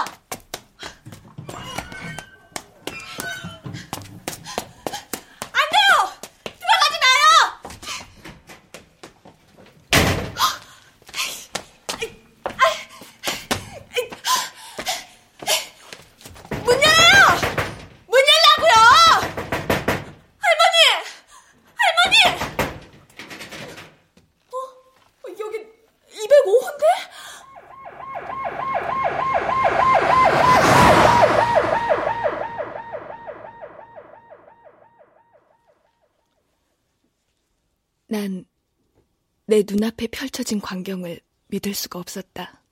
내 39.50 39.64
눈앞에 39.66 40.08
펼쳐진 40.08 40.60
광경을 40.60 41.20
믿을 41.46 41.72
수가 41.72 41.98
없었다. 41.98 42.62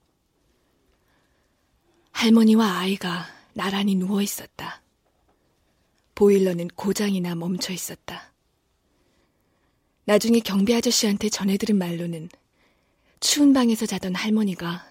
할머니와 2.11 2.81
아이가 2.81 3.25
나란히 3.55 3.95
누워 3.95 4.21
있었다. 4.21 4.83
보일러는 6.15 6.69
고장이나 6.69 7.35
멈춰 7.35 7.73
있었다. 7.73 8.31
나중에 10.05 10.41
경비 10.41 10.75
아저씨한테 10.75 11.31
전해들은 11.31 11.79
말로는 11.79 12.29
추운 13.21 13.55
방에서 13.55 13.87
자던 13.87 14.15
할머니가 14.15 14.87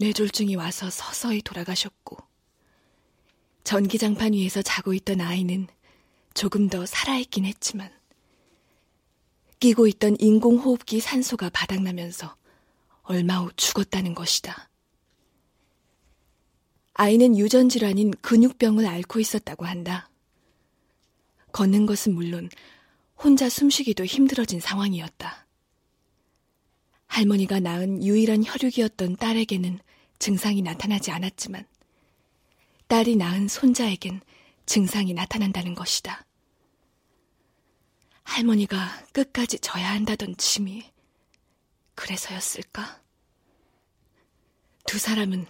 뇌졸중이 0.00 0.56
와서 0.56 0.90
서서히 0.90 1.40
돌아가셨고, 1.40 2.18
전기장판 3.64 4.34
위에서 4.34 4.60
자고 4.60 4.92
있던 4.92 5.22
아이는 5.22 5.66
조금 6.34 6.68
더 6.68 6.84
살아있긴 6.84 7.46
했지만, 7.46 7.90
끼고 9.62 9.86
있던 9.86 10.16
인공호흡기 10.18 10.98
산소가 10.98 11.48
바닥나면서 11.50 12.34
얼마 13.02 13.38
후 13.38 13.52
죽었다는 13.54 14.12
것이다. 14.12 14.68
아이는 16.94 17.38
유전질환인 17.38 18.10
근육병을 18.22 18.84
앓고 18.84 19.20
있었다고 19.20 19.64
한다. 19.64 20.10
걷는 21.52 21.86
것은 21.86 22.12
물론 22.12 22.48
혼자 23.16 23.48
숨쉬기도 23.48 24.04
힘들어진 24.04 24.58
상황이었다. 24.58 25.46
할머니가 27.06 27.60
낳은 27.60 28.02
유일한 28.02 28.42
혈육이었던 28.44 29.14
딸에게는 29.14 29.78
증상이 30.18 30.62
나타나지 30.62 31.12
않았지만 31.12 31.68
딸이 32.88 33.14
낳은 33.14 33.46
손자에겐 33.46 34.22
증상이 34.66 35.14
나타난다는 35.14 35.76
것이다. 35.76 36.26
할머니가 38.24 39.06
끝까지 39.12 39.58
져야 39.58 39.90
한다던 39.90 40.36
짐이 40.36 40.90
그래서였을까? 41.94 43.02
두 44.86 44.98
사람은 44.98 45.46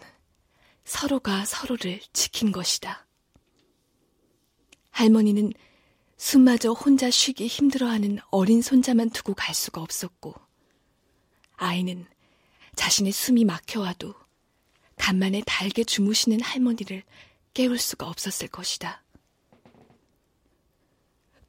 서로가 0.85 1.45
서로를 1.45 2.01
지킨 2.13 2.53
것이다. 2.53 3.07
할머니는 4.91 5.53
숨마저 6.17 6.73
혼자 6.73 7.11
쉬기 7.11 7.47
힘들어하는 7.47 8.19
어린 8.31 8.63
손자만 8.63 9.11
두고 9.11 9.35
갈 9.35 9.55
수가 9.55 9.81
없었고, 9.81 10.35
아이는 11.57 12.07
자신의 12.77 13.13
숨이 13.13 13.45
막혀와도 13.45 14.15
간만에 14.97 15.43
달게 15.47 15.85
주무시는 15.85 16.41
할머니를 16.41 17.03
깨울 17.55 17.79
수가 17.79 18.07
없었을 18.07 18.49
것이다. 18.49 19.03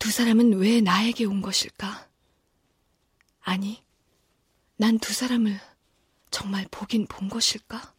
두 0.04 0.12
사람은 0.12 0.60
왜 0.60 0.82
나에게 0.82 1.24
온 1.24 1.41
것일까? 1.41 2.10
아니, 3.39 3.82
난 4.76 4.99
두 4.99 5.14
사람을 5.14 5.58
정말 6.30 6.68
보긴 6.70 7.08
본 7.08 7.30
것일까? 7.30 7.95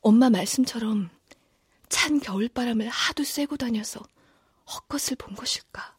엄마 0.00 0.30
말씀처럼 0.30 1.10
찬 1.90 2.20
겨울바람을 2.20 2.88
하도 2.88 3.22
쐬고 3.22 3.58
다녀서 3.58 4.00
헛것을 4.66 5.16
본 5.16 5.34
것일까? 5.34 5.98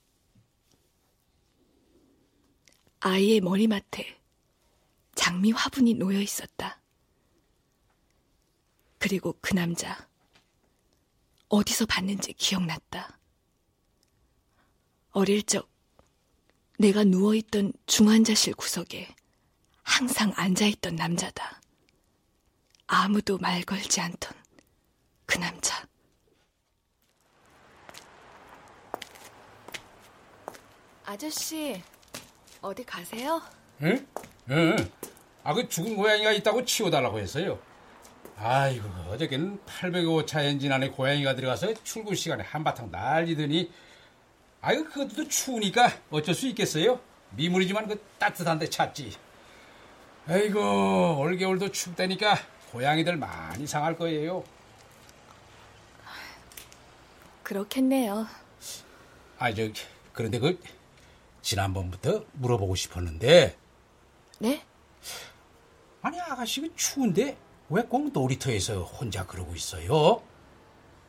아이의 3.01 3.41
머리맡에 3.41 4.19
장미 5.13 5.51
화분이 5.51 5.93
놓여 5.93 6.19
있었다. 6.19 6.81
그리고 8.97 9.37
그 9.39 9.53
남자, 9.53 10.09
어디서 11.47 11.85
봤는지 11.85 12.33
기억났다. 12.33 13.20
어릴 15.11 15.43
적 15.43 15.69
내가 16.79 17.03
누워있던 17.03 17.73
중환자실 17.85 18.55
구석에 18.55 19.07
항상 19.83 20.31
앉아있던 20.35 20.95
남자다. 20.95 21.61
아무도 22.87 23.37
말 23.37 23.61
걸지 23.63 24.01
않던 24.01 24.33
그 25.25 25.37
남자. 25.37 25.85
아저씨, 31.05 31.81
어디 32.61 32.85
가세요? 32.85 33.41
응? 33.81 34.07
응. 34.49 34.91
아, 35.43 35.53
그 35.53 35.67
죽은 35.67 35.97
고양이가 35.97 36.31
있다고 36.31 36.63
치워달라고 36.63 37.19
했어요. 37.19 37.59
아이고, 38.37 38.87
어저께는 39.09 39.59
805차 39.65 40.43
엔진 40.45 40.71
안에 40.71 40.89
고양이가 40.89 41.35
들어가서 41.35 41.73
출근 41.83 42.15
시간에 42.15 42.43
한바탕 42.43 42.91
난리더니, 42.91 43.71
아이고, 44.61 44.85
그것도 44.85 45.27
추우니까 45.27 45.91
어쩔 46.11 46.35
수 46.35 46.47
있겠어요? 46.47 46.99
미물이지만 47.31 47.87
그 47.87 48.03
따뜻한 48.19 48.59
데 48.59 48.69
찾지. 48.69 49.17
아이고, 50.27 51.17
올겨울도 51.19 51.71
춥다니까 51.71 52.37
고양이들 52.71 53.17
많이 53.17 53.65
상할 53.65 53.97
거예요. 53.97 54.43
그렇겠네요. 57.43 58.27
아, 59.39 59.53
저, 59.53 59.63
그런데 60.13 60.39
그, 60.39 60.59
지난번부터 61.41 62.25
물어보고 62.33 62.75
싶었는데, 62.75 63.57
네? 64.39 64.63
아니, 66.03 66.19
아가씨 66.19 66.61
그 66.61 66.75
추운데 66.75 67.37
왜 67.69 67.81
꼭 67.83 68.11
놀이터에서 68.11 68.83
혼자 68.83 69.25
그러고 69.25 69.55
있어요? 69.55 70.21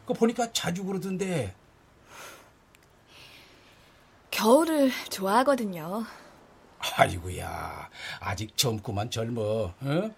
그 0.07 0.14
보니까 0.14 0.53
자주 0.53 0.84
그러던데. 0.84 1.55
겨울을 4.47 4.90
좋아하거든요. 5.09 6.05
아이고야, 6.97 7.88
아직 8.18 8.57
젊구만 8.57 9.09
젊어. 9.09 9.72
어? 9.80 10.11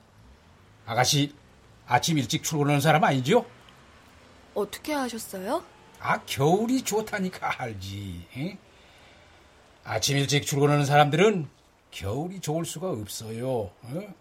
아가씨 0.87 1.35
아침 1.87 2.17
일찍 2.17 2.43
출근하는 2.43 2.81
사람 2.81 3.05
아니죠? 3.05 3.45
어떻게 4.55 4.95
하셨어요? 4.95 5.63
아, 6.01 6.23
겨울이 6.25 6.81
좋다니까 6.81 7.61
알지. 7.65 8.27
에? 8.39 8.59
아침 9.85 10.17
일찍 10.17 10.47
출근하는 10.47 10.87
사람들은 10.87 11.47
겨울이 11.91 12.41
좋을 12.41 12.65
수가 12.65 12.89
없어요. 12.93 13.71
어? 13.83 14.15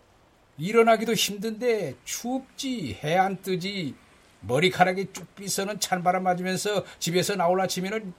일어나기도 0.58 1.14
힘든데 1.14 1.96
춥지, 2.04 3.00
해 3.02 3.16
안 3.16 3.42
뜨지, 3.42 3.96
머리카락이 4.42 5.14
쭉 5.14 5.34
빗서는 5.36 5.80
찬바람 5.80 6.24
맞으면서 6.24 6.84
집에서 7.00 7.36
나올라 7.38 7.68
치면은, 7.68 8.14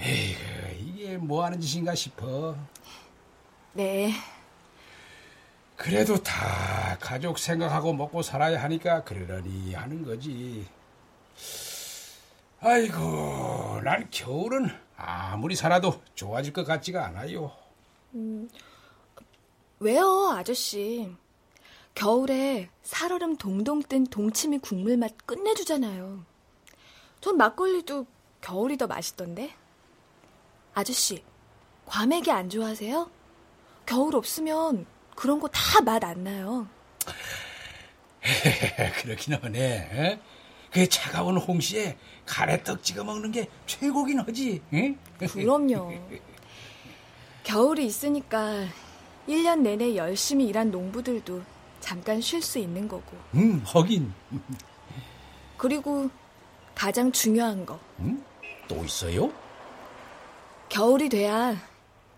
에이그, 0.00 0.61
이게 1.12 1.18
뭐 1.18 1.44
하는 1.44 1.60
짓인가 1.60 1.94
싶어. 1.94 2.56
네. 3.74 4.12
그래도 5.76 6.22
다 6.22 6.96
가족 7.00 7.38
생각하고 7.38 7.92
먹고 7.92 8.22
살아야 8.22 8.62
하니까 8.62 9.04
그러려니 9.04 9.74
하는 9.74 10.04
거지. 10.04 10.66
아이고, 12.60 13.80
난 13.82 14.08
겨울은 14.10 14.70
아무리 14.96 15.56
살아도 15.56 16.00
좋아질 16.14 16.52
것 16.52 16.64
같지가 16.64 17.04
않아요. 17.06 17.52
왜요, 19.80 20.30
아저씨? 20.34 21.12
겨울에 21.94 22.70
살얼음 22.82 23.36
동동 23.36 23.82
뜬 23.82 24.06
동치미 24.06 24.60
국물 24.60 24.96
맛 24.96 25.12
끝내주잖아요. 25.26 26.24
전 27.20 27.36
막걸리도 27.36 28.06
겨울이 28.40 28.78
더 28.78 28.86
맛있던데. 28.86 29.54
아저씨, 30.74 31.22
과메기 31.86 32.30
안 32.30 32.48
좋아하세요? 32.48 33.10
겨울 33.86 34.16
없으면 34.16 34.86
그런 35.14 35.40
거 35.40 35.48
다 35.48 35.80
맛 35.82 36.04
안 36.04 36.24
나요. 36.24 36.66
그렇긴 39.02 39.34
하네. 39.34 39.60
에? 39.60 40.20
그 40.70 40.88
차가운 40.88 41.36
홍시에 41.36 41.98
가래떡 42.24 42.82
찍어 42.82 43.04
먹는 43.04 43.32
게 43.32 43.48
최고긴 43.66 44.20
하지. 44.20 44.62
응? 44.72 44.96
그럼요. 45.18 45.92
겨울이 47.44 47.84
있으니까 47.86 48.64
1년 49.28 49.60
내내 49.60 49.96
열심히 49.96 50.46
일한 50.46 50.70
농부들도 50.70 51.42
잠깐 51.80 52.20
쉴 52.20 52.40
수 52.40 52.58
있는 52.58 52.88
거고. 52.88 53.16
음, 53.34 53.60
하긴. 53.66 54.12
그리고 55.58 56.08
가장 56.74 57.10
중요한 57.12 57.66
거. 57.66 57.78
음? 57.98 58.24
또 58.68 58.82
있어요? 58.84 59.30
겨울이 60.72 61.10
돼야 61.10 61.54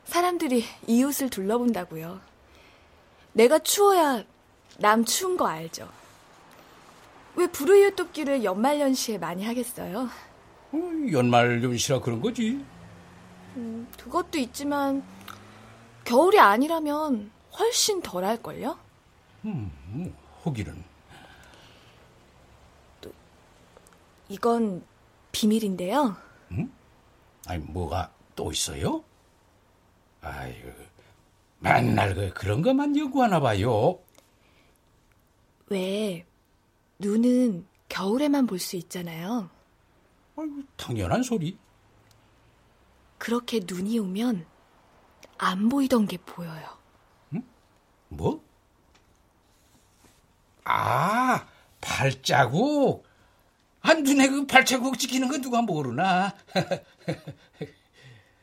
사람들이 0.04 0.62
이웃을 0.86 1.28
둘러본다고요. 1.28 2.20
내가 3.32 3.58
추워야 3.58 4.22
남 4.78 5.04
추운 5.04 5.36
거 5.36 5.48
알죠? 5.48 5.90
왜 7.34 7.48
불우이웃 7.48 7.96
돕기를 7.96 8.44
연말연시에 8.44 9.18
많이 9.18 9.44
하겠어요? 9.44 10.08
어, 10.70 10.78
연말연시라 11.10 11.98
그런 12.00 12.20
거지. 12.20 12.64
음, 13.56 13.88
그것도 13.98 14.38
있지만 14.38 15.02
겨울이 16.04 16.38
아니라면 16.38 17.32
훨씬 17.58 18.00
덜 18.02 18.24
할걸요? 18.24 18.78
음, 19.46 20.14
호기는. 20.44 20.94
이건 24.28 24.84
비밀인데요. 25.32 26.16
음? 26.52 26.72
아니, 27.48 27.58
뭐가 27.64 28.12
또 28.34 28.50
있어요? 28.52 29.04
아이고, 30.20 30.70
맨날 31.60 32.14
그, 32.14 32.32
그런 32.32 32.62
것만 32.62 32.96
연구하나 32.96 33.40
봐요. 33.40 33.98
왜, 35.68 36.26
눈은 36.98 37.66
겨울에만 37.88 38.46
볼 38.46 38.58
수 38.58 38.76
있잖아요. 38.76 39.50
아이고, 40.36 40.62
당연한 40.76 41.22
소리. 41.22 41.58
그렇게 43.18 43.60
눈이 43.64 43.98
오면 43.98 44.46
안 45.38 45.68
보이던 45.68 46.06
게 46.06 46.16
보여요. 46.18 46.78
뭐? 48.08 48.42
아, 50.64 51.46
발자국. 51.80 53.04
아, 53.80 53.92
눈에 53.94 54.28
그 54.28 54.46
발자국 54.46 54.98
찍히는 54.98 55.28
건 55.28 55.40
누가 55.42 55.60
모르나? 55.62 56.34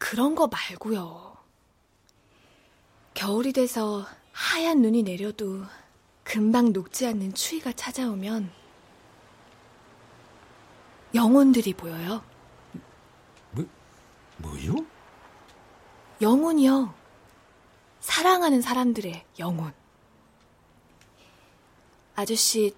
그런 0.02 0.34
거 0.34 0.47
말고요. 0.47 1.38
겨울이 3.14 3.54
돼서 3.54 4.04
하얀 4.32 4.82
눈이 4.82 5.04
내려도 5.04 5.62
금방 6.24 6.74
녹지 6.74 7.06
않는 7.06 7.36
추위가 7.36 7.72
찾아오면 7.72 8.52
영혼들이 11.14 11.74
보여요. 11.76 12.24
뭐, 13.52 13.64
뭐요? 14.38 14.76
영혼이요. 16.20 16.95
사랑하는 17.99 18.62
사람들의 18.62 19.24
영혼. 19.38 19.72
아저씨, 22.16 22.76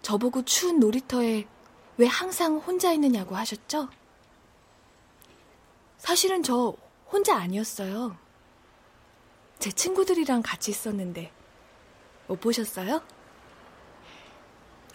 저보고 0.00 0.46
추운 0.46 0.80
놀이터에 0.80 1.46
왜 1.98 2.06
항상 2.06 2.56
혼자 2.56 2.90
있느냐고 2.92 3.36
하셨죠? 3.36 3.90
사실은 5.98 6.42
저 6.42 6.74
혼자 7.10 7.36
아니었어요. 7.36 8.16
제 9.58 9.70
친구들이랑 9.72 10.42
같이 10.42 10.70
있었는데 10.70 11.32
못 12.28 12.40
보셨어요? 12.40 13.02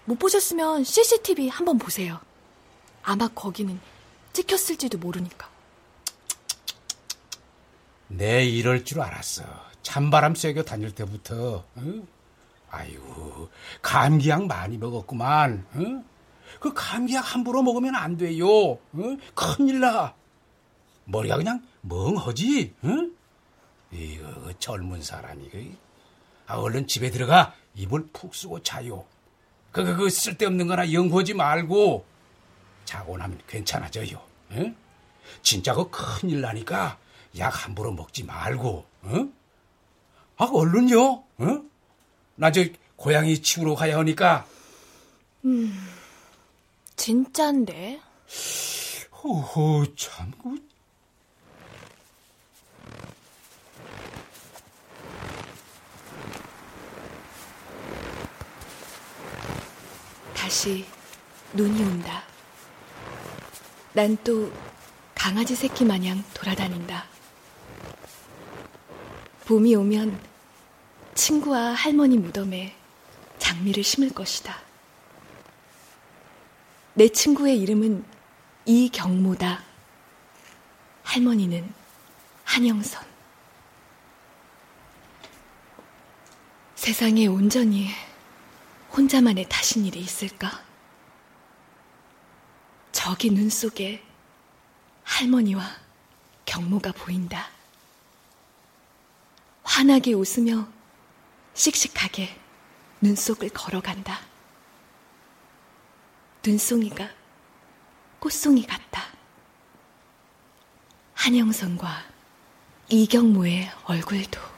못 0.06 0.18
보셨으면 0.18 0.84
CCTV 0.84 1.50
한번 1.50 1.78
보세요. 1.78 2.20
아마 3.04 3.28
거기는 3.28 3.80
찍혔을지도 4.32 4.98
모르니까. 4.98 5.50
내 8.08 8.46
이럴 8.46 8.86
줄 8.86 9.02
알았어. 9.02 9.44
찬바람 9.82 10.36
쐬겨 10.36 10.64
다닐 10.64 10.94
때부터. 10.94 11.66
응? 11.78 12.08
아이고, 12.70 13.50
감기약 13.82 14.46
많이 14.46 14.78
먹었구만. 14.78 15.66
응? 15.76 16.06
그 16.60 16.74
감기약 16.74 17.34
함부로 17.34 17.62
먹으면 17.62 17.96
안 17.96 18.18
돼요. 18.18 18.78
응? 18.96 19.18
큰일 19.36 19.80
나. 19.80 20.14
머리가 21.06 21.38
그냥 21.38 21.66
멍하지. 21.82 22.74
응? 22.86 23.16
이거 23.92 24.34
그 24.42 24.54
젊은 24.60 25.02
사람이 25.02 25.50
그. 25.50 25.76
아, 26.48 26.56
얼른 26.56 26.88
집에 26.88 27.10
들어가 27.10 27.54
이불 27.76 28.10
푹 28.12 28.36
쓰고 28.36 28.62
자요. 28.64 29.06
그, 29.72 29.84
그, 29.84 29.96
그 29.96 30.10
쓸데없는 30.10 30.68
거나 30.68 30.92
연구하지 30.92 31.34
말고 31.34 32.06
자고 32.86 33.18
나면 33.18 33.40
괜찮아져요. 33.48 34.22
응? 34.52 34.76
진짜 35.42 35.74
그 35.74 35.90
큰일 35.90 36.42
나니까 36.42 36.98
약 37.38 37.66
함부로 37.66 37.92
먹지 37.94 38.24
말고, 38.24 38.86
응? 39.06 39.34
아, 40.38 40.46
얼른요, 40.46 41.24
응? 41.42 41.70
나 42.36 42.52
저 42.52 42.64
고양이 42.96 43.42
치우러 43.42 43.74
가야 43.76 43.98
하니까. 43.98 44.46
음, 45.46 45.74
진짠데. 46.96 48.00
호호, 49.24 49.96
참, 49.96 50.32
그. 50.42 50.56
다시 60.44 60.86
눈이 61.54 61.82
온다. 61.82 62.22
난 63.94 64.18
또 64.26 64.52
강아지 65.16 65.56
새끼 65.56 65.86
마냥 65.86 66.22
돌아다닌다. 66.34 67.06
봄이 69.46 69.74
오면 69.74 70.20
친구와 71.16 71.72
할머니 71.72 72.18
무덤에 72.18 72.76
장미를 73.40 73.86
심을 73.86 74.10
것이다. 74.10 74.60
내 76.96 77.08
친구의 77.08 77.58
이름은 77.62 78.04
이경모다. 78.66 79.64
할머니는 81.04 81.74
한영선. 82.44 83.02
세상에 86.76 87.28
온전히 87.28 87.88
혼자만의 88.96 89.48
타신 89.50 89.86
일이 89.86 90.00
있을까? 90.00 90.64
저기 92.92 93.32
눈 93.32 93.50
속에 93.50 94.04
할머니와 95.04 95.68
경모가 96.46 96.92
보인다. 96.92 97.50
환하게 99.64 100.14
웃으며 100.14 100.68
씩씩하게 101.56 102.40
눈 103.02 103.16
속을 103.16 103.50
걸어간다. 103.50 104.20
눈송이가 106.46 107.10
꽃송이 108.20 108.68
같다. 108.68 109.08
한영선과 111.16 112.06
이경모의 112.90 113.72
얼굴도. 113.86 114.53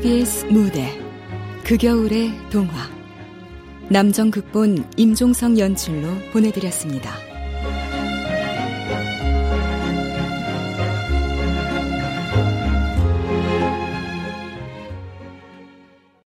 KBS 0.00 0.46
무대 0.46 0.98
그 1.62 1.76
겨울의 1.76 2.30
동화 2.50 2.72
남정 3.90 4.30
극본 4.30 4.92
임종성 4.96 5.58
연출로 5.58 6.08
보내드렸습니다. 6.32 7.29